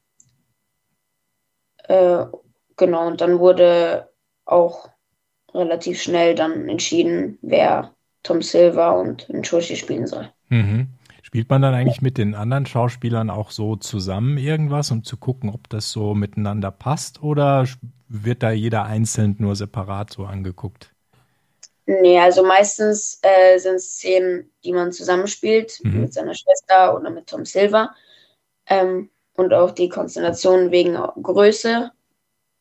Genau, 2.78 3.06
und 3.08 3.20
dann 3.20 3.38
wurde 3.40 4.10
auch 4.46 4.88
relativ 5.54 6.02
schnell 6.02 6.34
dann 6.34 6.68
entschieden, 6.68 7.38
wer 7.42 7.94
Tom 8.22 8.42
Silver 8.42 8.98
und 8.98 9.28
Chochi 9.48 9.76
spielen 9.76 10.06
soll. 10.06 10.32
Mhm. 10.50 10.88
Spielt 11.22 11.50
man 11.50 11.60
dann 11.60 11.74
eigentlich 11.74 12.00
mit 12.00 12.16
den 12.16 12.34
anderen 12.34 12.64
Schauspielern 12.64 13.28
auch 13.28 13.50
so 13.50 13.76
zusammen 13.76 14.38
irgendwas, 14.38 14.90
um 14.90 15.04
zu 15.04 15.18
gucken, 15.18 15.50
ob 15.50 15.68
das 15.68 15.90
so 15.92 16.14
miteinander 16.14 16.70
passt 16.70 17.22
oder 17.22 17.66
wird 18.08 18.42
da 18.42 18.50
jeder 18.50 18.84
einzeln 18.84 19.36
nur 19.38 19.54
separat 19.54 20.10
so 20.12 20.24
angeguckt? 20.24 20.94
Nee, 21.86 22.18
also 22.20 22.44
meistens 22.44 23.18
äh, 23.22 23.58
sind 23.58 23.76
es 23.76 23.94
Szenen, 23.94 24.52
die 24.64 24.72
man 24.72 24.92
zusammenspielt 24.92 25.80
Mhm. 25.84 26.02
mit 26.02 26.12
seiner 26.12 26.34
Schwester 26.34 26.94
oder 26.94 27.10
mit 27.10 27.28
Tom 27.28 27.44
Silver. 27.46 27.94
Ähm, 28.68 29.10
und 29.34 29.54
auch 29.54 29.72
die 29.72 29.88
Konstellation 29.88 30.70
wegen 30.72 30.94
Größe. 31.22 31.92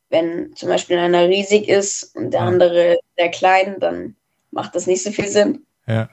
Wenn 0.09 0.55
zum 0.55 0.69
Beispiel 0.69 0.97
einer 0.97 1.27
riesig 1.27 1.67
ist 1.67 2.15
und 2.15 2.31
der 2.31 2.41
Ja. 2.41 2.47
andere 2.47 2.97
sehr 3.17 3.29
klein, 3.29 3.79
dann 3.79 4.15
macht 4.51 4.75
das 4.75 4.87
nicht 4.87 5.03
so 5.03 5.11
viel 5.11 5.27
Sinn. 5.27 5.65
Ja. 5.85 6.09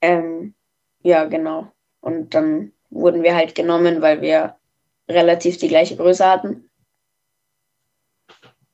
Ähm, 0.00 0.54
ja, 1.02 1.24
genau. 1.24 1.72
Und 2.00 2.34
dann 2.34 2.72
wurden 2.90 3.22
wir 3.22 3.34
halt 3.34 3.54
genommen, 3.54 4.00
weil 4.00 4.20
wir 4.20 4.56
relativ 5.08 5.58
die 5.58 5.68
gleiche 5.68 5.96
Größe 5.96 6.24
hatten. 6.24 6.68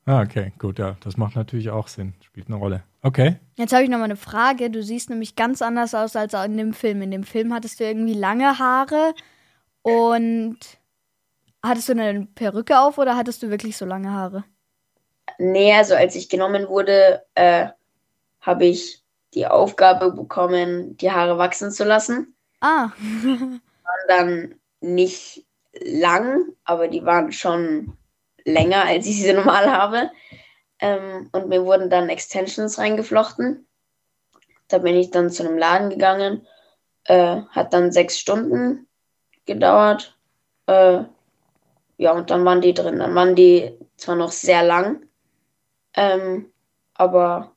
Ah, 0.06 0.22
okay, 0.22 0.52
gut, 0.58 0.78
ja. 0.78 0.96
Das 1.04 1.16
macht 1.16 1.36
natürlich 1.36 1.70
auch 1.70 1.88
Sinn. 1.88 2.14
Spielt 2.20 2.48
eine 2.48 2.56
Rolle. 2.56 2.82
Okay. 3.02 3.36
Jetzt 3.56 3.72
habe 3.72 3.84
ich 3.84 3.88
noch 3.88 3.98
mal 3.98 4.04
eine 4.04 4.16
Frage. 4.16 4.70
Du 4.70 4.82
siehst 4.82 5.08
nämlich 5.08 5.36
ganz 5.36 5.62
anders 5.62 5.94
aus 5.94 6.16
als 6.16 6.34
in 6.34 6.56
dem 6.56 6.74
Film. 6.74 7.02
In 7.02 7.10
dem 7.10 7.24
Film 7.24 7.54
hattest 7.54 7.80
du 7.80 7.84
irgendwie 7.84 8.14
lange 8.14 8.58
Haare 8.58 9.14
und 9.82 10.58
hattest 11.62 11.88
du 11.88 11.92
eine 11.92 12.26
Perücke 12.34 12.78
auf 12.78 12.98
oder 12.98 13.16
hattest 13.16 13.42
du 13.42 13.50
wirklich 13.50 13.76
so 13.76 13.84
lange 13.84 14.10
Haare? 14.10 14.44
Nee, 15.38 15.74
also 15.74 15.94
als 15.94 16.14
ich 16.14 16.28
genommen 16.28 16.68
wurde, 16.68 17.24
äh, 17.34 17.68
habe 18.40 18.66
ich 18.66 19.02
die 19.34 19.46
Aufgabe 19.46 20.12
bekommen, 20.12 20.96
die 20.96 21.12
Haare 21.12 21.38
wachsen 21.38 21.70
zu 21.70 21.84
lassen. 21.84 22.34
Ah, 22.60 22.90
Waren 23.22 23.60
dann 24.08 24.54
nicht 24.80 25.46
lang, 25.72 26.44
aber 26.64 26.88
die 26.88 27.04
waren 27.04 27.32
schon 27.32 27.96
länger, 28.44 28.84
als 28.84 29.06
ich 29.06 29.22
sie 29.22 29.32
normal 29.34 29.70
habe. 29.70 30.10
Ähm, 30.78 31.28
und 31.32 31.48
mir 31.48 31.64
wurden 31.64 31.90
dann 31.90 32.08
Extensions 32.08 32.78
reingeflochten. 32.78 33.66
Da 34.68 34.78
bin 34.78 34.96
ich 34.96 35.10
dann 35.10 35.30
zu 35.30 35.44
einem 35.44 35.58
Laden 35.58 35.90
gegangen. 35.90 36.46
Äh, 37.04 37.42
hat 37.50 37.72
dann 37.72 37.92
sechs 37.92 38.18
Stunden 38.18 38.86
gedauert. 39.46 40.16
Äh, 40.66 41.04
ja, 42.00 42.12
und 42.12 42.30
dann 42.30 42.46
waren 42.46 42.62
die 42.62 42.72
drin. 42.72 42.98
Dann 42.98 43.14
waren 43.14 43.34
die 43.36 43.72
zwar 43.96 44.16
noch 44.16 44.32
sehr 44.32 44.62
lang, 44.62 45.04
ähm, 45.94 46.46
aber 46.94 47.54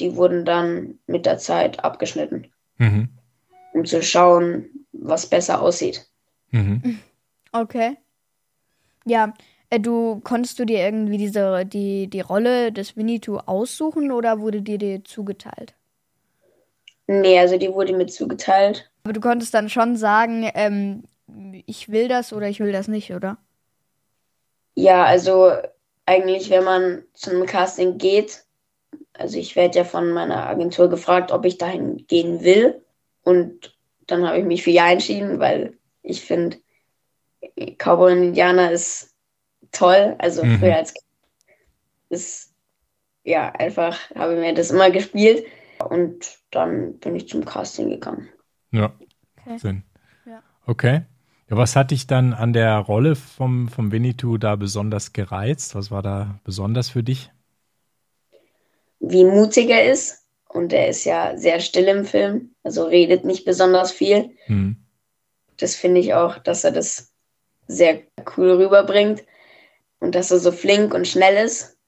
die 0.00 0.16
wurden 0.16 0.44
dann 0.44 0.98
mit 1.06 1.26
der 1.26 1.38
Zeit 1.38 1.84
abgeschnitten, 1.84 2.52
Mhm. 2.78 3.08
um 3.72 3.84
zu 3.84 4.02
schauen, 4.02 4.68
was 4.92 5.26
besser 5.26 5.62
aussieht. 5.62 6.06
Mhm. 6.50 6.82
okay. 7.52 7.96
Ja, 9.06 9.32
äh, 9.70 9.78
du 9.78 10.20
konntest 10.24 10.58
du 10.58 10.64
dir 10.64 10.78
irgendwie 10.80 11.18
diese 11.18 11.64
die 11.64 12.08
die 12.08 12.20
Rolle 12.20 12.72
des 12.72 12.96
Winnetou 12.96 13.36
aussuchen 13.46 14.10
oder 14.10 14.40
wurde 14.40 14.60
dir 14.60 14.78
die 14.78 15.04
zugeteilt? 15.04 15.74
Nee, 17.06 17.38
also 17.38 17.58
die 17.58 17.72
wurde 17.72 17.92
mir 17.96 18.06
zugeteilt. 18.06 18.90
Aber 19.04 19.12
du 19.12 19.20
konntest 19.20 19.54
dann 19.54 19.68
schon 19.68 19.96
sagen, 19.96 20.50
ähm, 20.54 21.04
ich 21.66 21.90
will 21.90 22.08
das 22.08 22.32
oder 22.32 22.48
ich 22.48 22.58
will 22.58 22.72
das 22.72 22.88
nicht, 22.88 23.12
oder? 23.12 23.36
Ja, 24.74 25.04
also 25.04 25.52
eigentlich, 26.06 26.50
wenn 26.50 26.64
man 26.64 27.04
zu 27.14 27.30
einem 27.30 27.46
Casting 27.46 27.98
geht, 27.98 28.44
also 29.12 29.38
ich 29.38 29.56
werde 29.56 29.78
ja 29.78 29.84
von 29.84 30.10
meiner 30.10 30.48
Agentur 30.48 30.88
gefragt, 30.88 31.32
ob 31.32 31.44
ich 31.44 31.58
dahin 31.58 32.06
gehen 32.06 32.42
will. 32.42 32.82
Und 33.22 33.76
dann 34.06 34.26
habe 34.26 34.38
ich 34.38 34.44
mich 34.44 34.62
für 34.62 34.70
Ja 34.70 34.90
entschieden, 34.90 35.38
weil 35.38 35.78
ich 36.02 36.22
finde, 36.22 36.58
Cowboy 37.78 38.12
und 38.12 38.22
Indianer 38.22 38.72
ist 38.72 39.14
toll. 39.72 40.16
Also 40.18 40.44
Mhm. 40.44 40.58
früher 40.58 40.76
als 40.76 40.94
Kind 40.94 41.06
ist 42.10 42.52
ja 43.24 43.50
einfach, 43.50 43.98
habe 44.14 44.34
ich 44.34 44.40
mir 44.40 44.54
das 44.54 44.70
immer 44.70 44.90
gespielt. 44.90 45.46
Und 45.88 46.38
dann 46.50 46.98
bin 46.98 47.16
ich 47.16 47.28
zum 47.28 47.44
Casting 47.44 47.90
gegangen. 47.90 48.28
Ja. 48.70 48.94
Okay. 49.40 49.58
Sinn. 49.58 49.82
Ja. 50.26 50.42
Okay. 50.66 51.02
Ja, 51.50 51.56
was 51.56 51.76
hat 51.76 51.90
dich 51.90 52.06
dann 52.06 52.32
an 52.32 52.52
der 52.52 52.76
Rolle 52.78 53.16
vom, 53.16 53.68
vom 53.68 53.92
Winnetou 53.92 54.38
da 54.38 54.56
besonders 54.56 55.12
gereizt? 55.12 55.74
Was 55.74 55.90
war 55.90 56.02
da 56.02 56.40
besonders 56.44 56.90
für 56.90 57.02
dich? 57.02 57.30
Wie 59.00 59.24
mutig 59.24 59.70
er 59.70 59.90
ist. 59.90 60.22
Und 60.48 60.72
er 60.72 60.88
ist 60.88 61.04
ja 61.04 61.36
sehr 61.36 61.58
still 61.58 61.88
im 61.88 62.04
Film, 62.04 62.54
also 62.62 62.84
redet 62.84 63.24
nicht 63.24 63.44
besonders 63.44 63.90
viel. 63.90 64.36
Mhm. 64.46 64.76
das 65.56 65.74
finde 65.74 66.00
ich 66.00 66.14
auch, 66.14 66.38
dass 66.38 66.64
er 66.64 66.70
das 66.72 67.12
sehr 67.66 68.02
cool 68.36 68.52
rüberbringt 68.52 69.24
und 70.00 70.14
dass 70.14 70.30
er 70.30 70.38
so 70.38 70.52
flink 70.52 70.94
und 70.94 71.08
schnell 71.08 71.44
ist. 71.44 71.78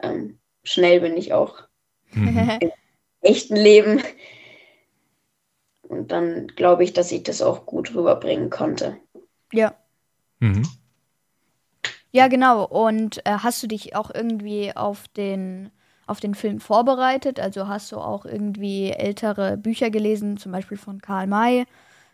Ähm, 0.00 0.38
schnell 0.64 1.00
bin 1.00 1.16
ich 1.16 1.32
auch 1.32 1.64
Mhm. 2.14 2.58
im 2.60 2.72
echten 3.22 3.56
Leben. 3.56 4.02
Und 5.88 6.10
dann 6.10 6.48
glaube 6.48 6.82
ich, 6.82 6.92
dass 6.92 7.12
ich 7.12 7.22
das 7.22 7.40
auch 7.40 7.66
gut 7.66 7.94
rüberbringen 7.94 8.50
konnte. 8.50 8.98
Ja. 9.52 9.74
Mhm. 10.40 10.66
Ja, 12.10 12.28
genau. 12.28 12.64
Und 12.64 13.24
äh, 13.26 13.38
hast 13.38 13.62
du 13.62 13.66
dich 13.66 13.96
auch 13.96 14.10
irgendwie 14.14 14.76
auf 14.76 15.08
den, 15.08 15.70
auf 16.06 16.20
den 16.20 16.34
Film 16.34 16.60
vorbereitet? 16.60 17.40
Also 17.40 17.68
hast 17.68 17.90
du 17.90 17.98
auch 17.98 18.26
irgendwie 18.26 18.90
ältere 18.90 19.56
Bücher 19.56 19.90
gelesen, 19.90 20.36
zum 20.36 20.52
Beispiel 20.52 20.76
von 20.76 21.00
Karl 21.00 21.26
May, 21.26 21.64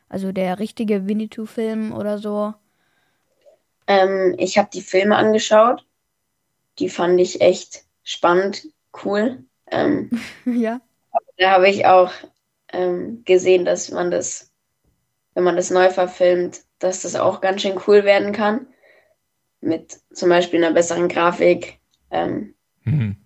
also 0.09 0.31
der 0.31 0.61
richtige 0.61 1.09
Winnetou-Film 1.09 1.93
oder 1.93 2.19
so? 2.19 2.55
Ähm, 3.89 4.37
ich 4.39 4.57
habe 4.57 4.69
die 4.73 4.83
Filme 4.83 5.17
angeschaut. 5.17 5.85
Die 6.79 6.89
fand 6.89 7.21
ich 7.21 7.41
echt 7.41 7.85
spannend, 8.05 8.69
cool. 9.05 9.45
Ähm, 9.71 10.11
ja. 10.45 10.81
Da 11.39 11.51
habe 11.51 11.69
ich 11.69 11.87
auch 11.87 12.13
ähm, 12.73 13.25
gesehen, 13.25 13.65
dass 13.65 13.91
man 13.91 14.13
das, 14.13 14.53
wenn 15.35 15.43
man 15.43 15.57
das 15.57 15.71
neu 15.71 15.91
verfilmt, 15.91 16.61
dass 16.79 17.03
das 17.03 17.17
auch 17.17 17.41
ganz 17.41 17.63
schön 17.63 17.79
cool 17.87 18.05
werden 18.05 18.33
kann. 18.33 18.67
Mit 19.61 19.99
zum 20.13 20.29
Beispiel 20.29 20.65
einer 20.65 20.75
besseren 20.75 21.09
Grafik. 21.09 21.79
Ähm, 22.11 22.55
mhm. 22.85 23.17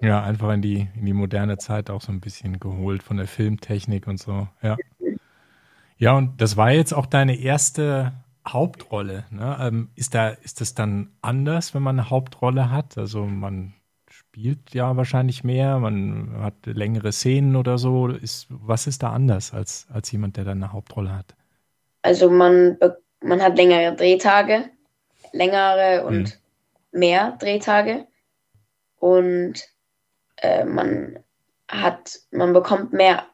Ja, 0.00 0.22
einfach 0.22 0.52
in 0.52 0.62
die, 0.62 0.88
in 0.94 1.06
die 1.06 1.12
moderne 1.12 1.58
Zeit 1.58 1.90
auch 1.90 2.00
so 2.00 2.12
ein 2.12 2.20
bisschen 2.20 2.60
geholt 2.60 3.02
von 3.02 3.16
der 3.16 3.26
Filmtechnik 3.26 4.06
und 4.06 4.18
so, 4.18 4.48
ja. 4.62 4.76
Ja, 5.96 6.16
und 6.16 6.40
das 6.40 6.56
war 6.56 6.70
jetzt 6.70 6.94
auch 6.94 7.06
deine 7.06 7.36
erste 7.36 8.12
Hauptrolle. 8.46 9.24
Ne? 9.30 9.56
Ähm, 9.60 9.88
ist, 9.96 10.14
da, 10.14 10.28
ist 10.28 10.60
das 10.60 10.74
dann 10.74 11.10
anders, 11.22 11.74
wenn 11.74 11.82
man 11.82 11.98
eine 11.98 12.08
Hauptrolle 12.08 12.70
hat? 12.70 12.96
Also 12.96 13.26
man 13.26 13.74
spielt 14.08 14.74
ja 14.74 14.96
wahrscheinlich 14.96 15.42
mehr, 15.42 15.80
man 15.80 16.36
hat 16.38 16.66
längere 16.66 17.10
Szenen 17.10 17.56
oder 17.56 17.78
so. 17.78 18.06
Ist, 18.08 18.46
was 18.48 18.86
ist 18.86 19.02
da 19.02 19.10
anders 19.10 19.52
als, 19.52 19.88
als 19.90 20.12
jemand, 20.12 20.36
der 20.36 20.44
dann 20.44 20.62
eine 20.62 20.72
Hauptrolle 20.72 21.14
hat? 21.14 21.34
Also 22.02 22.30
man, 22.30 22.78
man 23.20 23.42
hat 23.42 23.56
längere 23.56 23.94
Drehtage, 23.94 24.70
längere 25.32 26.06
und 26.06 26.28
hm. 26.28 26.32
mehr 26.92 27.36
Drehtage 27.40 28.06
und 28.98 29.54
äh, 30.36 30.64
man 30.64 31.18
hat, 31.68 32.20
man 32.30 32.52
bekommt 32.52 32.92
mehr 32.92 33.26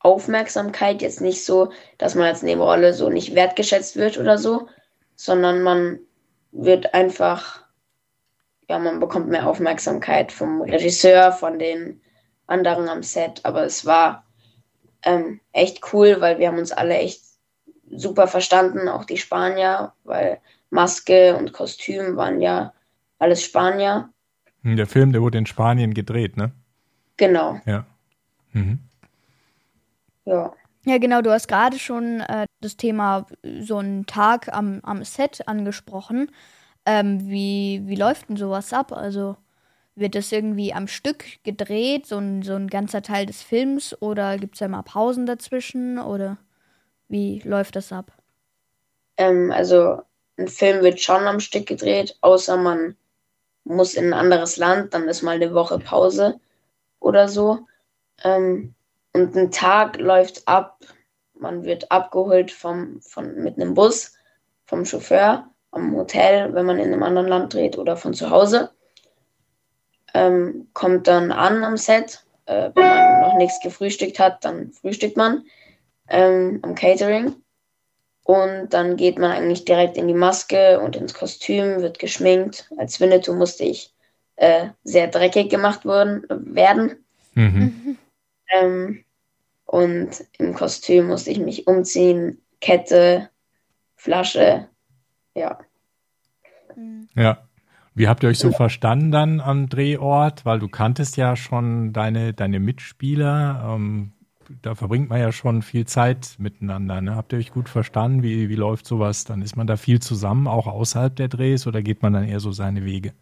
Aufmerksamkeit. 0.00 1.02
Jetzt 1.02 1.20
nicht 1.20 1.44
so, 1.44 1.72
dass 1.98 2.14
man 2.14 2.26
als 2.26 2.42
Nebenrolle 2.42 2.92
so 2.92 3.08
nicht 3.08 3.34
wertgeschätzt 3.34 3.96
wird 3.96 4.18
oder 4.18 4.38
so, 4.38 4.68
sondern 5.14 5.62
man 5.62 6.00
wird 6.50 6.92
einfach, 6.94 7.64
ja, 8.68 8.78
man 8.78 9.00
bekommt 9.00 9.28
mehr 9.28 9.48
Aufmerksamkeit 9.48 10.32
vom 10.32 10.62
Regisseur, 10.62 11.32
von 11.32 11.58
den 11.58 12.00
anderen 12.46 12.88
am 12.88 13.02
Set. 13.02 13.40
Aber 13.44 13.64
es 13.64 13.86
war 13.86 14.26
ähm, 15.04 15.40
echt 15.52 15.92
cool, 15.92 16.20
weil 16.20 16.38
wir 16.38 16.48
haben 16.48 16.58
uns 16.58 16.72
alle 16.72 16.96
echt 16.96 17.22
super 17.92 18.26
verstanden, 18.26 18.88
auch 18.88 19.04
die 19.04 19.18
Spanier, 19.18 19.92
weil 20.04 20.38
Maske 20.70 21.36
und 21.36 21.52
Kostüm 21.52 22.16
waren 22.16 22.40
ja 22.40 22.72
alles 23.18 23.44
Spanier. 23.44 24.10
Hm, 24.62 24.76
der 24.76 24.86
Film, 24.86 25.12
der 25.12 25.22
wurde 25.22 25.38
in 25.38 25.46
Spanien 25.46 25.94
gedreht, 25.94 26.36
ne? 26.36 26.52
Genau. 27.16 27.60
Ja. 27.66 27.84
Mhm. 28.52 28.80
Ja. 30.24 30.52
Ja, 30.84 30.98
genau, 30.98 31.22
du 31.22 31.30
hast 31.30 31.46
gerade 31.46 31.78
schon 31.78 32.20
äh, 32.20 32.46
das 32.60 32.76
Thema 32.76 33.26
so 33.60 33.78
einen 33.78 34.06
Tag 34.06 34.52
am, 34.52 34.80
am 34.82 35.04
Set 35.04 35.46
angesprochen. 35.46 36.30
Ähm, 36.84 37.28
wie, 37.28 37.82
wie 37.84 37.94
läuft 37.94 38.28
denn 38.28 38.36
sowas 38.36 38.72
ab? 38.72 38.92
Also 38.92 39.36
wird 39.94 40.16
das 40.16 40.32
irgendwie 40.32 40.72
am 40.72 40.88
Stück 40.88 41.24
gedreht, 41.44 42.06
so 42.06 42.18
ein, 42.18 42.42
so 42.42 42.54
ein 42.54 42.66
ganzer 42.66 43.02
Teil 43.02 43.26
des 43.26 43.42
Films, 43.42 44.00
oder 44.00 44.38
gibt 44.38 44.54
es 44.54 44.58
da 44.58 44.66
mal 44.66 44.82
Pausen 44.82 45.26
dazwischen? 45.26 45.98
Oder 46.00 46.38
wie 47.12 47.40
läuft 47.44 47.76
das 47.76 47.92
ab? 47.92 48.10
Ähm, 49.18 49.52
also 49.52 50.00
ein 50.38 50.48
Film 50.48 50.82
wird 50.82 51.00
schon 51.00 51.26
am 51.26 51.38
Stück 51.38 51.66
gedreht, 51.66 52.16
außer 52.22 52.56
man 52.56 52.96
muss 53.64 53.94
in 53.94 54.06
ein 54.06 54.18
anderes 54.18 54.56
Land, 54.56 54.94
dann 54.94 55.06
ist 55.08 55.22
mal 55.22 55.36
eine 55.36 55.54
Woche 55.54 55.78
Pause 55.78 56.40
oder 56.98 57.28
so. 57.28 57.60
Ähm, 58.24 58.74
und 59.12 59.36
ein 59.36 59.50
Tag 59.52 59.98
läuft 59.98 60.48
ab, 60.48 60.80
man 61.34 61.64
wird 61.64 61.92
abgeholt 61.92 62.50
vom, 62.50 63.00
von, 63.02 63.36
mit 63.36 63.56
einem 63.56 63.74
Bus 63.74 64.14
vom 64.64 64.84
Chauffeur 64.84 65.46
am 65.70 65.94
Hotel, 65.94 66.54
wenn 66.54 66.66
man 66.66 66.78
in 66.78 66.92
einem 66.92 67.02
anderen 67.02 67.28
Land 67.28 67.54
dreht 67.54 67.76
oder 67.76 67.96
von 67.96 68.14
zu 68.14 68.30
Hause. 68.30 68.70
Ähm, 70.14 70.68
kommt 70.72 71.06
dann 71.06 71.30
an 71.30 71.62
am 71.62 71.76
Set. 71.76 72.24
Äh, 72.46 72.70
wenn 72.74 72.86
man 72.88 73.20
noch 73.20 73.36
nichts 73.36 73.60
gefrühstückt 73.60 74.18
hat, 74.18 74.44
dann 74.44 74.72
frühstückt 74.72 75.16
man 75.16 75.44
ähm, 76.12 76.60
am 76.62 76.74
Catering. 76.76 77.34
Und 78.24 78.68
dann 78.70 78.96
geht 78.96 79.18
man 79.18 79.32
eigentlich 79.32 79.64
direkt 79.64 79.96
in 79.96 80.06
die 80.06 80.14
Maske 80.14 80.78
und 80.80 80.94
ins 80.94 81.14
Kostüm, 81.14 81.82
wird 81.82 81.98
geschminkt. 81.98 82.70
Als 82.78 83.00
Winnetou 83.00 83.34
musste 83.34 83.64
ich 83.64 83.92
äh, 84.36 84.68
sehr 84.84 85.08
dreckig 85.08 85.50
gemacht 85.50 85.84
worden, 85.84 86.24
werden. 86.28 87.04
Mhm. 87.34 87.96
Ähm, 88.48 89.04
und 89.64 90.24
im 90.38 90.54
Kostüm 90.54 91.08
musste 91.08 91.30
ich 91.30 91.38
mich 91.38 91.66
umziehen, 91.66 92.40
Kette, 92.60 93.30
Flasche, 93.96 94.68
ja. 95.34 95.58
Ja. 97.14 97.48
Wie 97.94 98.08
habt 98.08 98.22
ihr 98.22 98.28
euch 98.28 98.38
so 98.38 98.50
ja. 98.50 98.56
verstanden 98.56 99.10
dann 99.10 99.40
am 99.40 99.68
Drehort? 99.68 100.44
Weil 100.44 100.58
du 100.58 100.68
kanntest 100.68 101.16
ja 101.16 101.36
schon 101.36 101.92
deine, 101.92 102.32
deine 102.32 102.60
Mitspieler. 102.60 103.74
Ähm, 103.74 104.12
da 104.62 104.74
verbringt 104.74 105.08
man 105.08 105.20
ja 105.20 105.32
schon 105.32 105.62
viel 105.62 105.86
Zeit 105.86 106.36
miteinander. 106.38 107.00
Ne? 107.00 107.16
Habt 107.16 107.32
ihr 107.32 107.38
euch 107.38 107.52
gut 107.52 107.68
verstanden? 107.68 108.22
Wie, 108.22 108.48
wie 108.48 108.56
läuft 108.56 108.86
sowas? 108.86 109.24
Dann 109.24 109.42
ist 109.42 109.56
man 109.56 109.66
da 109.66 109.76
viel 109.76 110.00
zusammen, 110.00 110.46
auch 110.46 110.66
außerhalb 110.66 111.14
der 111.14 111.28
Drehs, 111.28 111.66
oder 111.66 111.82
geht 111.82 112.02
man 112.02 112.12
dann 112.12 112.28
eher 112.28 112.40
so 112.40 112.52
seine 112.52 112.84
Wege? 112.84 113.12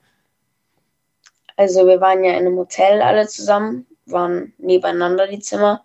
Also 1.57 1.87
wir 1.87 2.01
waren 2.01 2.25
ja 2.25 2.33
in 2.33 2.47
einem 2.47 2.57
Hotel 2.57 3.03
alle 3.03 3.27
zusammen 3.27 3.87
waren 4.13 4.53
nebeneinander 4.59 5.27
die 5.27 5.41
Zimmer. 5.41 5.85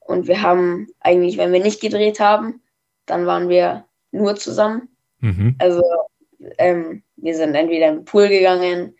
Und 0.00 0.28
wir 0.28 0.42
haben 0.42 0.88
eigentlich, 1.00 1.36
wenn 1.38 1.52
wir 1.52 1.62
nicht 1.62 1.80
gedreht 1.80 2.20
haben, 2.20 2.60
dann 3.06 3.26
waren 3.26 3.48
wir 3.48 3.84
nur 4.12 4.36
zusammen. 4.36 4.88
Mhm. 5.20 5.56
Also 5.58 5.82
ähm, 6.58 7.02
wir 7.16 7.34
sind 7.34 7.54
entweder 7.54 7.88
im 7.88 8.04
Pool 8.04 8.28
gegangen 8.28 8.96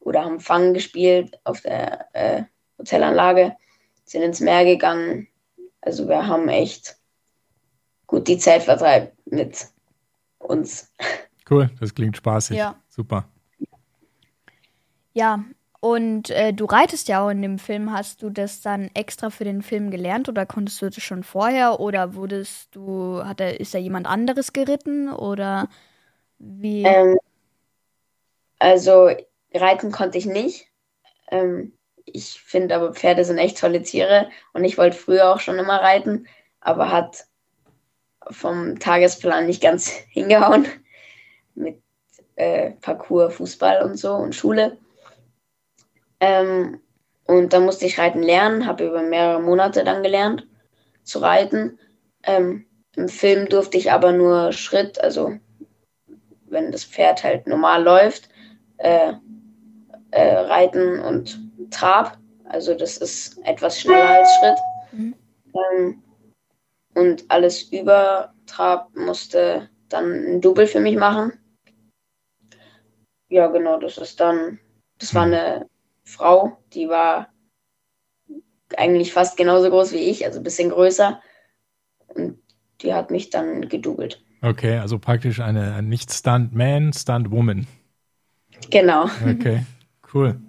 oder 0.00 0.24
haben 0.24 0.40
Fangen 0.40 0.72
gespielt 0.74 1.38
auf 1.44 1.60
der 1.62 2.06
äh, 2.12 2.42
Hotelanlage, 2.78 3.56
sind 4.06 4.22
ins 4.22 4.40
Meer 4.40 4.64
gegangen. 4.64 5.28
Also 5.82 6.08
wir 6.08 6.26
haben 6.26 6.48
echt 6.48 6.96
gut 8.06 8.26
die 8.28 8.38
Zeit 8.38 8.62
vertreibt 8.62 9.14
mit 9.26 9.66
uns. 10.38 10.90
Cool, 11.48 11.70
das 11.78 11.94
klingt 11.94 12.16
spaßig. 12.16 12.56
Ja. 12.56 12.80
Super. 12.88 13.28
Ja, 15.12 15.44
und 15.80 16.30
äh, 16.30 16.52
du 16.52 16.64
reitest 16.64 17.08
ja 17.08 17.24
auch 17.24 17.30
in 17.30 17.42
dem 17.42 17.58
Film. 17.58 17.92
Hast 17.92 18.22
du 18.22 18.30
das 18.30 18.60
dann 18.60 18.90
extra 18.94 19.30
für 19.30 19.44
den 19.44 19.62
Film 19.62 19.90
gelernt 19.90 20.28
oder 20.28 20.44
konntest 20.44 20.82
du 20.82 20.90
das 20.90 21.02
schon 21.02 21.22
vorher? 21.22 21.78
Oder 21.78 22.14
wurdest 22.14 22.74
du, 22.74 23.22
hat 23.22 23.40
er, 23.40 23.60
ist 23.60 23.72
da 23.72 23.78
jemand 23.78 24.06
anderes 24.06 24.52
geritten? 24.52 25.12
Oder 25.12 25.68
wie? 26.38 26.82
Ähm, 26.82 27.18
also 28.58 29.10
reiten 29.54 29.92
konnte 29.92 30.18
ich 30.18 30.26
nicht. 30.26 30.66
Ähm, 31.30 31.72
ich 32.06 32.40
finde 32.40 32.74
aber 32.74 32.94
Pferde 32.94 33.24
sind 33.24 33.38
echt 33.38 33.58
tolle 33.58 33.82
Tiere 33.82 34.30
und 34.52 34.64
ich 34.64 34.78
wollte 34.78 34.96
früher 34.96 35.32
auch 35.32 35.40
schon 35.40 35.58
immer 35.58 35.80
reiten, 35.80 36.26
aber 36.60 36.90
hat 36.90 37.26
vom 38.30 38.78
Tagesplan 38.78 39.46
nicht 39.46 39.62
ganz 39.62 39.88
hingehauen 40.10 40.66
mit 41.54 41.82
äh, 42.36 42.70
Parcours, 42.80 43.34
Fußball 43.34 43.82
und 43.82 43.96
so 43.96 44.14
und 44.14 44.34
Schule. 44.34 44.78
Ähm, 46.20 46.80
und 47.24 47.52
da 47.52 47.60
musste 47.60 47.86
ich 47.86 47.98
reiten 47.98 48.22
lernen, 48.22 48.66
habe 48.66 48.86
über 48.86 49.02
mehrere 49.02 49.40
Monate 49.40 49.84
dann 49.84 50.02
gelernt 50.02 50.46
zu 51.02 51.18
reiten. 51.18 51.78
Ähm, 52.22 52.66
Im 52.94 53.08
Film 53.08 53.48
durfte 53.48 53.76
ich 53.76 53.90
aber 53.90 54.12
nur 54.12 54.52
Schritt, 54.52 55.00
also 55.00 55.36
wenn 56.48 56.70
das 56.70 56.84
Pferd 56.84 57.24
halt 57.24 57.46
normal 57.46 57.82
läuft, 57.82 58.28
äh, 58.78 59.12
äh, 60.12 60.34
reiten 60.36 61.00
und 61.00 61.45
Trab. 61.70 62.18
Also 62.44 62.74
das 62.74 62.96
ist 62.98 63.38
etwas 63.44 63.80
schneller 63.80 64.08
als 64.08 64.28
Schritt. 64.38 64.58
Mhm. 64.92 65.14
Ähm, 65.54 66.02
und 66.94 67.24
alles 67.28 67.62
über 67.72 68.34
Trab 68.46 68.94
musste 68.96 69.68
dann 69.88 70.12
ein 70.12 70.40
Double 70.40 70.66
für 70.66 70.80
mich 70.80 70.96
machen. 70.96 71.32
Ja, 73.28 73.48
genau, 73.48 73.78
das 73.78 73.98
ist 73.98 74.20
dann, 74.20 74.58
das 74.98 75.14
war 75.14 75.24
eine 75.24 75.68
Frau, 76.04 76.58
die 76.72 76.88
war 76.88 77.28
eigentlich 78.76 79.12
fast 79.12 79.36
genauso 79.36 79.68
groß 79.70 79.92
wie 79.92 80.10
ich, 80.10 80.24
also 80.24 80.40
ein 80.40 80.44
bisschen 80.44 80.70
größer. 80.70 81.20
Und 82.08 82.38
die 82.80 82.94
hat 82.94 83.10
mich 83.10 83.30
dann 83.30 83.68
gedoubelt. 83.68 84.22
Okay, 84.42 84.78
also 84.78 84.98
praktisch 84.98 85.40
eine 85.40 85.82
nicht 85.82 86.12
Stunt-Man, 86.12 86.92
Stunt-Woman. 86.92 87.66
Genau. 88.70 89.04
Okay, 89.24 89.64
cool. 90.14 90.40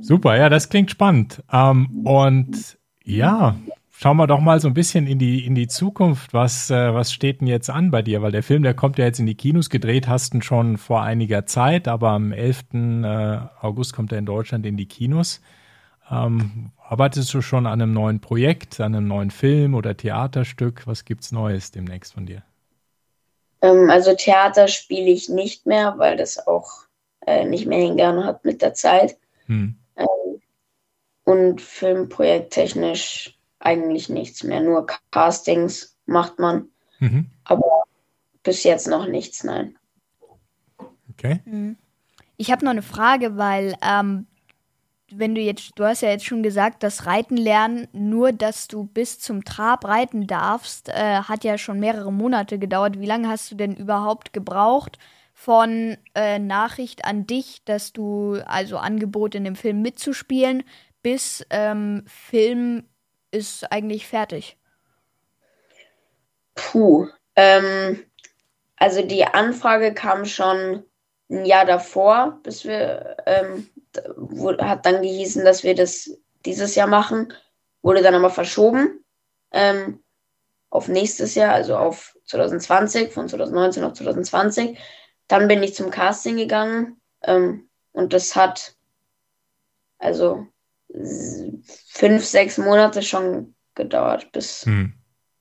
Super, 0.00 0.36
ja, 0.36 0.48
das 0.48 0.68
klingt 0.68 0.90
spannend. 0.90 1.42
Ähm, 1.52 2.02
und 2.04 2.78
ja, 3.04 3.56
schauen 3.90 4.16
wir 4.16 4.26
doch 4.26 4.40
mal 4.40 4.60
so 4.60 4.68
ein 4.68 4.74
bisschen 4.74 5.06
in 5.06 5.18
die, 5.18 5.44
in 5.44 5.54
die 5.54 5.68
Zukunft. 5.68 6.32
Was, 6.32 6.70
äh, 6.70 6.94
was 6.94 7.12
steht 7.12 7.40
denn 7.40 7.48
jetzt 7.48 7.70
an 7.70 7.90
bei 7.90 8.02
dir? 8.02 8.22
Weil 8.22 8.32
der 8.32 8.42
Film, 8.42 8.62
der 8.62 8.74
kommt 8.74 8.98
ja 8.98 9.04
jetzt 9.04 9.20
in 9.20 9.26
die 9.26 9.34
Kinos, 9.34 9.68
gedreht 9.70 10.08
hast 10.08 10.34
du 10.34 10.40
schon 10.40 10.78
vor 10.78 11.02
einiger 11.02 11.46
Zeit, 11.46 11.86
aber 11.88 12.10
am 12.10 12.32
11. 12.32 12.64
Äh, 12.72 13.38
August 13.60 13.94
kommt 13.94 14.12
er 14.12 14.18
in 14.18 14.26
Deutschland 14.26 14.64
in 14.66 14.76
die 14.76 14.86
Kinos. 14.86 15.40
Ähm, 16.10 16.72
arbeitest 16.78 17.32
du 17.34 17.42
schon 17.42 17.66
an 17.66 17.80
einem 17.80 17.92
neuen 17.92 18.20
Projekt, 18.20 18.80
an 18.80 18.94
einem 18.94 19.06
neuen 19.06 19.30
Film 19.30 19.74
oder 19.74 19.96
Theaterstück? 19.96 20.86
Was 20.86 21.04
gibt's 21.04 21.30
Neues 21.30 21.70
demnächst 21.70 22.14
von 22.14 22.26
dir? 22.26 22.42
Ähm, 23.62 23.90
also 23.90 24.14
Theater 24.14 24.66
spiele 24.68 25.10
ich 25.10 25.28
nicht 25.28 25.66
mehr, 25.66 25.94
weil 25.98 26.16
das 26.16 26.46
auch 26.46 26.70
äh, 27.26 27.44
nicht 27.44 27.66
mehr 27.66 27.78
hingegangen 27.78 28.24
hat 28.24 28.44
mit 28.44 28.62
der 28.62 28.74
Zeit. 28.74 29.16
Hm. 29.46 29.76
Und 31.30 31.60
Filmprojekt 31.60 32.52
technisch 32.52 33.38
eigentlich 33.60 34.08
nichts 34.08 34.42
mehr. 34.42 34.60
Nur 34.60 34.86
Castings 35.12 35.96
macht 36.04 36.40
man. 36.40 36.70
Mhm. 36.98 37.30
Aber 37.44 37.84
bis 38.42 38.64
jetzt 38.64 38.88
noch 38.88 39.06
nichts, 39.06 39.44
nein. 39.44 39.78
Okay. 41.12 41.40
Mhm. 41.44 41.76
Ich 42.36 42.50
habe 42.50 42.64
noch 42.64 42.72
eine 42.72 42.82
Frage, 42.82 43.36
weil 43.36 43.76
ähm, 43.80 44.26
wenn 45.12 45.36
du 45.36 45.40
jetzt, 45.40 45.70
du 45.76 45.84
hast 45.84 46.00
ja 46.00 46.08
jetzt 46.08 46.24
schon 46.24 46.42
gesagt, 46.42 46.82
das 46.82 47.06
Reiten 47.06 47.36
lernen, 47.36 47.86
nur 47.92 48.32
dass 48.32 48.66
du 48.66 48.86
bis 48.86 49.20
zum 49.20 49.44
Trab 49.44 49.84
reiten 49.84 50.26
darfst, 50.26 50.88
äh, 50.88 51.20
hat 51.22 51.44
ja 51.44 51.58
schon 51.58 51.78
mehrere 51.78 52.12
Monate 52.12 52.58
gedauert. 52.58 52.98
Wie 52.98 53.06
lange 53.06 53.28
hast 53.28 53.52
du 53.52 53.54
denn 53.54 53.76
überhaupt 53.76 54.32
gebraucht 54.32 54.98
von 55.32 55.96
äh, 56.16 56.40
Nachricht 56.40 57.04
an 57.04 57.26
dich, 57.26 57.62
dass 57.64 57.92
du 57.92 58.42
also 58.46 58.78
Angebot 58.78 59.36
in 59.36 59.44
dem 59.44 59.54
Film 59.54 59.80
mitzuspielen, 59.80 60.64
bis 61.02 61.44
ähm, 61.50 62.04
Film 62.06 62.88
ist 63.30 63.70
eigentlich 63.70 64.06
fertig? 64.06 64.56
Puh. 66.54 67.08
Ähm, 67.36 68.04
also 68.76 69.02
die 69.02 69.24
Anfrage 69.24 69.94
kam 69.94 70.24
schon 70.24 70.84
ein 71.30 71.44
Jahr 71.44 71.64
davor, 71.64 72.40
bis 72.42 72.64
wir 72.64 73.16
ähm, 73.26 73.68
hat 74.58 74.86
dann 74.86 75.02
gehießen, 75.02 75.44
dass 75.44 75.62
wir 75.62 75.74
das 75.74 76.10
dieses 76.44 76.74
Jahr 76.74 76.86
machen, 76.86 77.32
wurde 77.82 78.02
dann 78.02 78.14
aber 78.14 78.30
verschoben 78.30 79.04
ähm, 79.52 80.02
auf 80.70 80.88
nächstes 80.88 81.34
Jahr, 81.34 81.52
also 81.52 81.76
auf 81.76 82.16
2020, 82.26 83.12
von 83.12 83.28
2019 83.28 83.84
auf 83.84 83.94
2020. 83.94 84.78
Dann 85.28 85.48
bin 85.48 85.62
ich 85.62 85.74
zum 85.74 85.90
Casting 85.90 86.36
gegangen 86.36 87.00
ähm, 87.22 87.68
und 87.92 88.12
das 88.12 88.36
hat 88.36 88.74
also 89.98 90.46
fünf, 90.92 92.24
sechs 92.24 92.58
Monate 92.58 93.02
schon 93.02 93.54
gedauert, 93.74 94.32
bis 94.32 94.64
hm. 94.66 94.94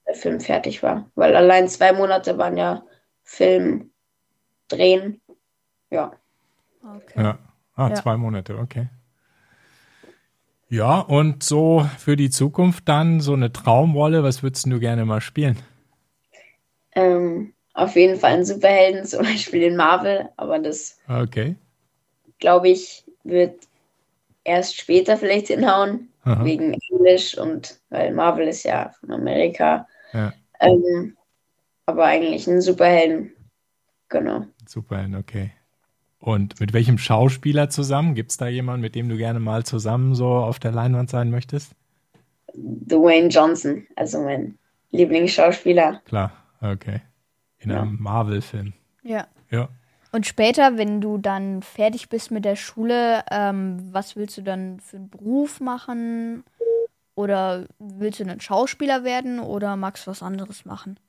der 0.07 0.15
Film 0.15 0.39
fertig 0.39 0.83
war. 0.83 1.09
Weil 1.15 1.35
allein 1.35 1.67
zwei 1.67 1.93
Monate 1.93 2.37
waren 2.37 2.57
ja 2.57 2.83
Film 3.23 3.91
drehen. 4.67 5.21
Ja. 5.89 6.13
Okay. 6.83 7.21
Ja. 7.21 7.39
Ah, 7.75 7.89
ja. 7.89 7.95
zwei 7.95 8.17
Monate, 8.17 8.57
okay. 8.57 8.89
Ja, 10.67 10.99
und 10.99 11.43
so 11.43 11.89
für 11.97 12.15
die 12.15 12.29
Zukunft 12.29 12.87
dann 12.87 13.21
so 13.21 13.33
eine 13.33 13.51
Traumrolle, 13.51 14.21
was 14.21 14.43
würdest 14.43 14.67
du 14.67 14.79
gerne 14.79 15.05
mal 15.05 15.21
spielen? 15.21 15.57
Ähm, 16.91 17.53
auf 17.73 17.95
jeden 17.95 18.19
Fall 18.19 18.33
einen 18.33 18.45
Superhelden, 18.45 19.05
zum 19.05 19.23
Beispiel 19.23 19.63
in 19.63 19.75
Marvel, 19.75 20.29
aber 20.37 20.59
das, 20.59 20.99
okay. 21.07 21.55
glaube 22.39 22.69
ich, 22.69 23.03
wird 23.23 23.68
erst 24.43 24.77
später 24.77 25.17
vielleicht 25.17 25.47
hinhauen, 25.47 26.09
Aha. 26.23 26.43
wegen 26.43 26.77
Englisch 26.91 27.37
und 27.37 27.79
weil 27.89 28.13
Marvel 28.13 28.47
ist 28.47 28.63
ja 28.63 28.91
von 28.99 29.11
Amerika. 29.11 29.87
Ja. 30.13 30.33
Ähm, 30.59 31.15
aber 31.85 32.05
eigentlich 32.05 32.47
ein 32.47 32.61
Superhelden, 32.61 33.31
genau. 34.09 34.45
Superhelden, 34.67 35.15
okay. 35.15 35.51
Und 36.19 36.59
mit 36.59 36.73
welchem 36.73 36.97
Schauspieler 36.97 37.69
zusammen? 37.69 38.13
Gibt 38.13 38.31
es 38.31 38.37
da 38.37 38.47
jemanden, 38.47 38.81
mit 38.81 38.93
dem 38.93 39.07
du 39.07 39.15
gerne 39.15 39.39
mal 39.39 39.63
zusammen 39.63 40.15
so 40.15 40.27
auf 40.27 40.59
der 40.59 40.71
Leinwand 40.71 41.09
sein 41.09 41.31
möchtest? 41.31 41.71
Dwayne 42.53 43.29
Johnson, 43.29 43.87
also 43.95 44.21
mein 44.21 44.57
Lieblingsschauspieler. 44.91 46.01
Klar, 46.05 46.31
okay. 46.61 47.01
In 47.59 47.71
ja. 47.71 47.81
einem 47.81 47.97
Marvel-Film. 48.01 48.73
Ja. 49.03 49.27
Ja. 49.49 49.69
Und 50.11 50.25
später, 50.25 50.77
wenn 50.77 51.01
du 51.01 51.17
dann 51.17 51.61
fertig 51.61 52.09
bist 52.09 52.31
mit 52.31 52.45
der 52.45 52.55
Schule, 52.55 53.23
ähm, 53.29 53.89
was 53.91 54.15
willst 54.15 54.37
du 54.37 54.41
dann 54.41 54.79
für 54.79 54.97
einen 54.97 55.09
Beruf 55.09 55.59
machen? 55.59 56.43
Oder 57.15 57.65
willst 57.79 58.19
du 58.19 58.25
dann 58.25 58.39
Schauspieler 58.39 59.03
werden 59.03 59.39
oder 59.39 59.75
magst 59.75 60.07
du 60.07 60.11
was 60.11 60.23
anderes 60.23 60.65
machen? 60.65 60.99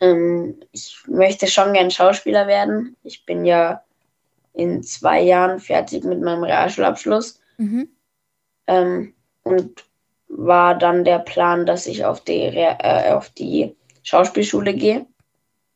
Ähm, 0.00 0.60
ich 0.72 1.02
möchte 1.06 1.48
schon 1.48 1.72
gern 1.72 1.90
Schauspieler 1.90 2.46
werden. 2.46 2.96
Ich 3.02 3.26
bin 3.26 3.44
ja 3.44 3.82
in 4.52 4.82
zwei 4.82 5.20
Jahren 5.20 5.60
fertig 5.60 6.04
mit 6.04 6.20
meinem 6.22 6.44
Realschulabschluss. 6.44 7.40
Mhm. 7.58 7.88
Ähm, 8.66 9.14
und 9.42 9.84
war 10.28 10.76
dann 10.76 11.04
der 11.04 11.18
Plan, 11.20 11.66
dass 11.66 11.86
ich 11.86 12.04
auf 12.04 12.22
die, 12.22 12.42
äh, 12.42 13.12
auf 13.12 13.30
die 13.30 13.76
Schauspielschule 14.02 14.74
gehe 14.74 15.06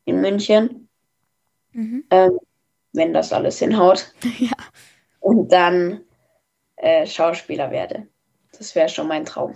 in 0.04 0.20
München. 0.20 0.79
Mhm. 1.72 2.04
Ähm, 2.10 2.38
wenn 2.92 3.12
das 3.12 3.32
alles 3.32 3.58
hinhaut. 3.58 4.12
Ja. 4.38 4.52
Und 5.20 5.52
dann 5.52 6.00
äh, 6.76 7.06
Schauspieler 7.06 7.70
werde. 7.70 8.06
Das 8.56 8.74
wäre 8.74 8.88
schon 8.88 9.06
mein 9.06 9.26
Traum. 9.26 9.54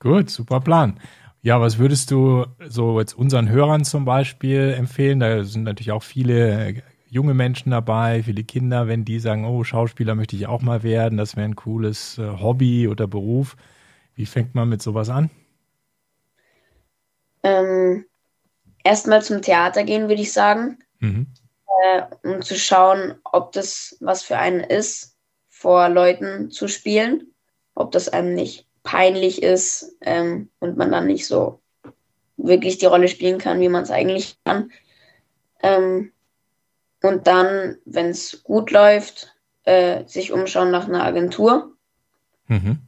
Gut, 0.00 0.28
super 0.28 0.60
Plan. 0.60 1.00
Ja, 1.40 1.60
was 1.60 1.78
würdest 1.78 2.10
du 2.10 2.46
so 2.66 3.00
jetzt 3.00 3.14
unseren 3.14 3.48
Hörern 3.48 3.84
zum 3.84 4.04
Beispiel 4.04 4.74
empfehlen? 4.76 5.20
Da 5.20 5.44
sind 5.44 5.64
natürlich 5.64 5.92
auch 5.92 6.02
viele 6.02 6.68
äh, 6.68 6.82
junge 7.08 7.32
Menschen 7.32 7.70
dabei, 7.70 8.22
viele 8.22 8.44
Kinder, 8.44 8.88
wenn 8.88 9.04
die 9.04 9.18
sagen, 9.18 9.44
oh, 9.44 9.62
Schauspieler 9.64 10.14
möchte 10.14 10.36
ich 10.36 10.46
auch 10.46 10.62
mal 10.62 10.82
werden, 10.82 11.16
das 11.16 11.36
wäre 11.36 11.46
ein 11.46 11.56
cooles 11.56 12.18
äh, 12.18 12.28
Hobby 12.38 12.88
oder 12.88 13.06
Beruf. 13.06 13.56
Wie 14.14 14.26
fängt 14.26 14.54
man 14.54 14.68
mit 14.68 14.82
sowas 14.82 15.08
an? 15.10 15.30
Ähm, 17.42 18.04
Erstmal 18.84 19.22
zum 19.22 19.42
Theater 19.42 19.82
gehen, 19.82 20.08
würde 20.08 20.22
ich 20.22 20.32
sagen, 20.32 20.78
mhm. 21.00 21.26
äh, 21.82 22.02
um 22.22 22.42
zu 22.42 22.54
schauen, 22.56 23.16
ob 23.24 23.52
das 23.52 23.96
was 24.00 24.22
für 24.22 24.38
einen 24.38 24.60
ist, 24.60 25.16
vor 25.48 25.88
Leuten 25.88 26.50
zu 26.50 26.68
spielen, 26.68 27.32
ob 27.74 27.90
das 27.90 28.08
einem 28.08 28.34
nicht 28.34 28.68
peinlich 28.82 29.42
ist 29.42 29.96
ähm, 30.02 30.50
und 30.60 30.76
man 30.76 30.92
dann 30.92 31.06
nicht 31.06 31.26
so 31.26 31.60
wirklich 32.36 32.78
die 32.78 32.86
Rolle 32.86 33.08
spielen 33.08 33.38
kann, 33.38 33.60
wie 33.60 33.68
man 33.68 33.82
es 33.82 33.90
eigentlich 33.90 34.36
kann. 34.44 34.70
Ähm, 35.62 36.12
und 37.02 37.26
dann, 37.26 37.78
wenn 37.84 38.10
es 38.10 38.42
gut 38.44 38.70
läuft, 38.70 39.34
äh, 39.64 40.04
sich 40.06 40.32
umschauen 40.32 40.70
nach 40.70 40.86
einer 40.86 41.04
Agentur. 41.04 41.72
Mhm. 42.48 42.78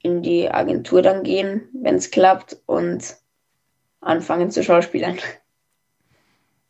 In 0.00 0.22
die 0.22 0.50
Agentur 0.50 1.02
dann 1.02 1.24
gehen, 1.24 1.68
wenn 1.72 1.96
es 1.96 2.10
klappt 2.10 2.58
und 2.66 3.16
anfangen 4.00 4.50
zu 4.50 4.62
schauspielern. 4.62 5.18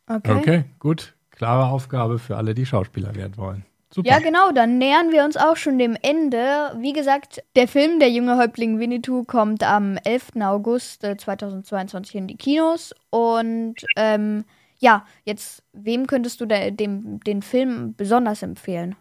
Okay. 0.07 0.31
okay, 0.33 0.63
gut. 0.79 1.13
Klare 1.29 1.67
Aufgabe 1.67 2.19
für 2.19 2.35
alle, 2.35 2.53
die 2.53 2.65
Schauspieler 2.65 3.15
werden 3.15 3.37
wollen. 3.37 3.65
Super. 3.91 4.09
Ja, 4.09 4.19
genau, 4.19 4.51
dann 4.51 4.77
nähern 4.77 5.11
wir 5.11 5.23
uns 5.23 5.35
auch 5.35 5.55
schon 5.55 5.79
dem 5.79 5.97
Ende. 6.01 6.75
Wie 6.77 6.93
gesagt, 6.93 7.43
der 7.55 7.67
Film 7.67 7.99
Der 7.99 8.11
junge 8.11 8.37
Häuptling 8.37 8.77
Winnetou 8.77 9.23
kommt 9.23 9.63
am 9.63 9.97
11. 10.03 10.35
August 10.41 11.01
2022 11.01 12.13
äh, 12.13 12.17
in 12.19 12.27
die 12.27 12.37
Kinos. 12.37 12.93
Und 13.09 13.75
ähm, 13.95 14.45
ja, 14.77 15.05
jetzt, 15.23 15.63
wem 15.73 16.05
könntest 16.05 16.39
du 16.39 16.45
da, 16.45 16.69
dem, 16.69 17.19
den 17.21 17.41
Film 17.41 17.95
besonders 17.95 18.43
empfehlen? 18.43 18.95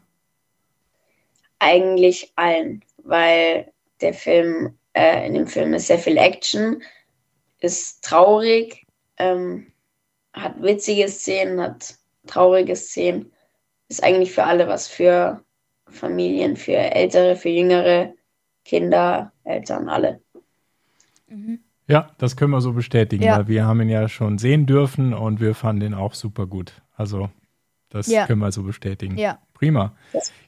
Eigentlich 1.59 2.33
allen, 2.37 2.83
weil 3.05 3.71
der 4.01 4.15
Film, 4.15 4.79
äh, 4.95 5.27
in 5.27 5.35
dem 5.35 5.47
Film 5.47 5.75
ist 5.75 5.89
sehr 5.89 5.99
viel 5.99 6.17
Action, 6.17 6.83
ist 7.61 8.05
traurig, 8.05 8.87
ähm, 9.17 9.73
hat 10.33 10.63
witzige 10.63 11.09
Szenen, 11.09 11.61
hat 11.61 11.97
traurige 12.27 12.77
Szenen 12.77 13.33
ist 13.89 14.03
eigentlich 14.03 14.33
für 14.33 14.45
alle 14.45 14.69
was, 14.69 14.87
für 14.87 15.43
Familien, 15.89 16.57
für 16.57 16.77
Ältere, 16.77 17.37
für 17.37 17.49
Jüngere, 17.49 18.15
Kinder, 18.65 19.33
Eltern, 19.45 19.89
alle. 19.89 20.21
Mhm. 21.27 21.61
Ja, 21.87 22.11
das 22.19 22.37
können 22.37 22.51
wir 22.51 22.61
so 22.61 22.75
bestätigen, 22.75 23.25
ja. 23.25 23.39
weil 23.39 23.49
wir 23.49 23.65
haben 23.65 23.81
ihn 23.81 23.89
ja 23.89 24.09
schon 24.09 24.37
sehen 24.37 24.67
dürfen 24.67 25.15
und 25.15 25.41
wir 25.41 25.55
fanden 25.55 25.87
ihn 25.87 25.95
auch 25.95 26.13
super 26.13 26.47
gut. 26.47 26.83
Also 26.95 27.31
das 27.89 28.09
ja. 28.09 28.27
können 28.27 28.41
wir 28.41 28.53
so 28.53 28.63
bestätigen. 28.63 29.17
Ja. 29.17 29.39
Prima. 29.59 29.93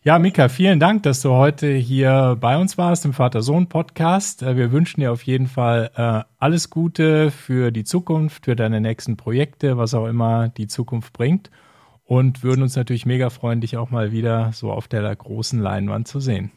Ja, 0.05 0.21
Mika, 0.21 0.49
vielen 0.49 0.79
Dank, 0.79 1.03
dass 1.03 1.21
du 1.21 1.31
heute 1.31 1.73
hier 1.73 2.37
bei 2.41 2.57
uns 2.57 2.79
warst 2.79 3.05
im 3.05 3.13
Vater-Sohn-Podcast. 3.13 4.43
Äh, 4.43 4.57
wir 4.57 4.71
wünschen 4.71 5.01
dir 5.01 5.11
auf 5.11 5.23
jeden 5.25 5.49
Fall 5.49 5.91
äh, 5.97 6.23
alles 6.39 6.71
Gute 6.71 7.33
für 7.33 7.73
die 7.73 7.83
Zukunft, 7.83 8.45
für 8.45 8.55
deine 8.55 8.81
nächsten 8.81 9.17
Projekte, 9.17 9.77
was 9.77 9.95
auch 9.95 10.07
immer 10.07 10.49
die 10.49 10.69
Zukunft 10.69 11.13
bringt 11.13 11.51
und 12.05 12.45
würden 12.45 12.63
uns 12.63 12.77
natürlich 12.77 13.05
mega 13.05 13.31
freuen, 13.31 13.61
dich 13.61 13.77
auch 13.77 13.91
mal 13.91 14.13
wieder 14.13 14.53
so 14.53 14.71
auf 14.71 14.87
der 14.87 15.15
großen 15.15 15.59
Leinwand 15.59 16.07
zu 16.07 16.21
sehen. 16.21 16.53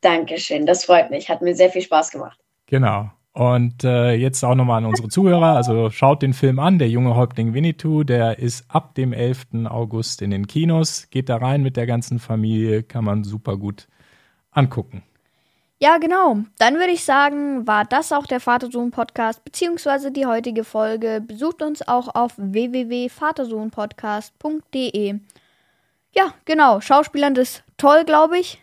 Dankeschön, 0.00 0.64
das 0.64 0.86
freut 0.86 1.10
mich. 1.10 1.28
Hat 1.28 1.42
mir 1.42 1.54
sehr 1.54 1.68
viel 1.68 1.82
Spaß 1.82 2.12
gemacht. 2.12 2.38
Genau. 2.66 3.10
Und 3.34 3.82
äh, 3.82 4.12
jetzt 4.12 4.44
auch 4.44 4.54
nochmal 4.54 4.76
an 4.78 4.84
unsere 4.84 5.08
Zuhörer. 5.08 5.56
Also 5.56 5.88
schaut 5.90 6.20
den 6.20 6.34
Film 6.34 6.58
an, 6.58 6.78
der 6.78 6.90
junge 6.90 7.16
Häuptling 7.16 7.54
Winnetou. 7.54 8.04
Der 8.04 8.38
ist 8.38 8.66
ab 8.68 8.94
dem 8.94 9.14
11. 9.14 9.64
August 9.64 10.20
in 10.20 10.30
den 10.30 10.46
Kinos. 10.46 11.08
Geht 11.10 11.30
da 11.30 11.38
rein 11.38 11.62
mit 11.62 11.78
der 11.78 11.86
ganzen 11.86 12.18
Familie. 12.18 12.82
Kann 12.82 13.04
man 13.04 13.24
super 13.24 13.56
gut 13.56 13.88
angucken. 14.50 15.02
Ja, 15.78 15.96
genau. 15.98 16.40
Dann 16.58 16.74
würde 16.74 16.92
ich 16.92 17.04
sagen, 17.04 17.66
war 17.66 17.84
das 17.84 18.12
auch 18.12 18.26
der 18.26 18.38
Vatersohn-Podcast, 18.38 19.44
beziehungsweise 19.44 20.12
die 20.12 20.26
heutige 20.26 20.62
Folge. 20.62 21.20
Besucht 21.26 21.60
uns 21.62 21.88
auch 21.88 22.14
auf 22.14 22.34
www.vatersohnpodcast.de. 22.36 25.18
Ja, 26.14 26.34
genau. 26.44 26.80
Schauspielern 26.80 27.34
ist 27.34 27.64
toll, 27.78 28.04
glaube 28.04 28.38
ich. 28.38 28.62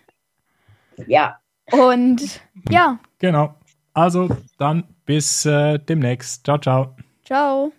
Ja. 1.07 1.39
Und 1.71 2.39
ja. 2.69 2.99
Genau. 3.17 3.55
Also 3.93 4.29
dann 4.57 4.83
bis 5.05 5.45
äh, 5.45 5.79
demnächst. 5.79 6.45
Ciao, 6.45 6.57
ciao. 6.57 6.95
Ciao. 7.25 7.71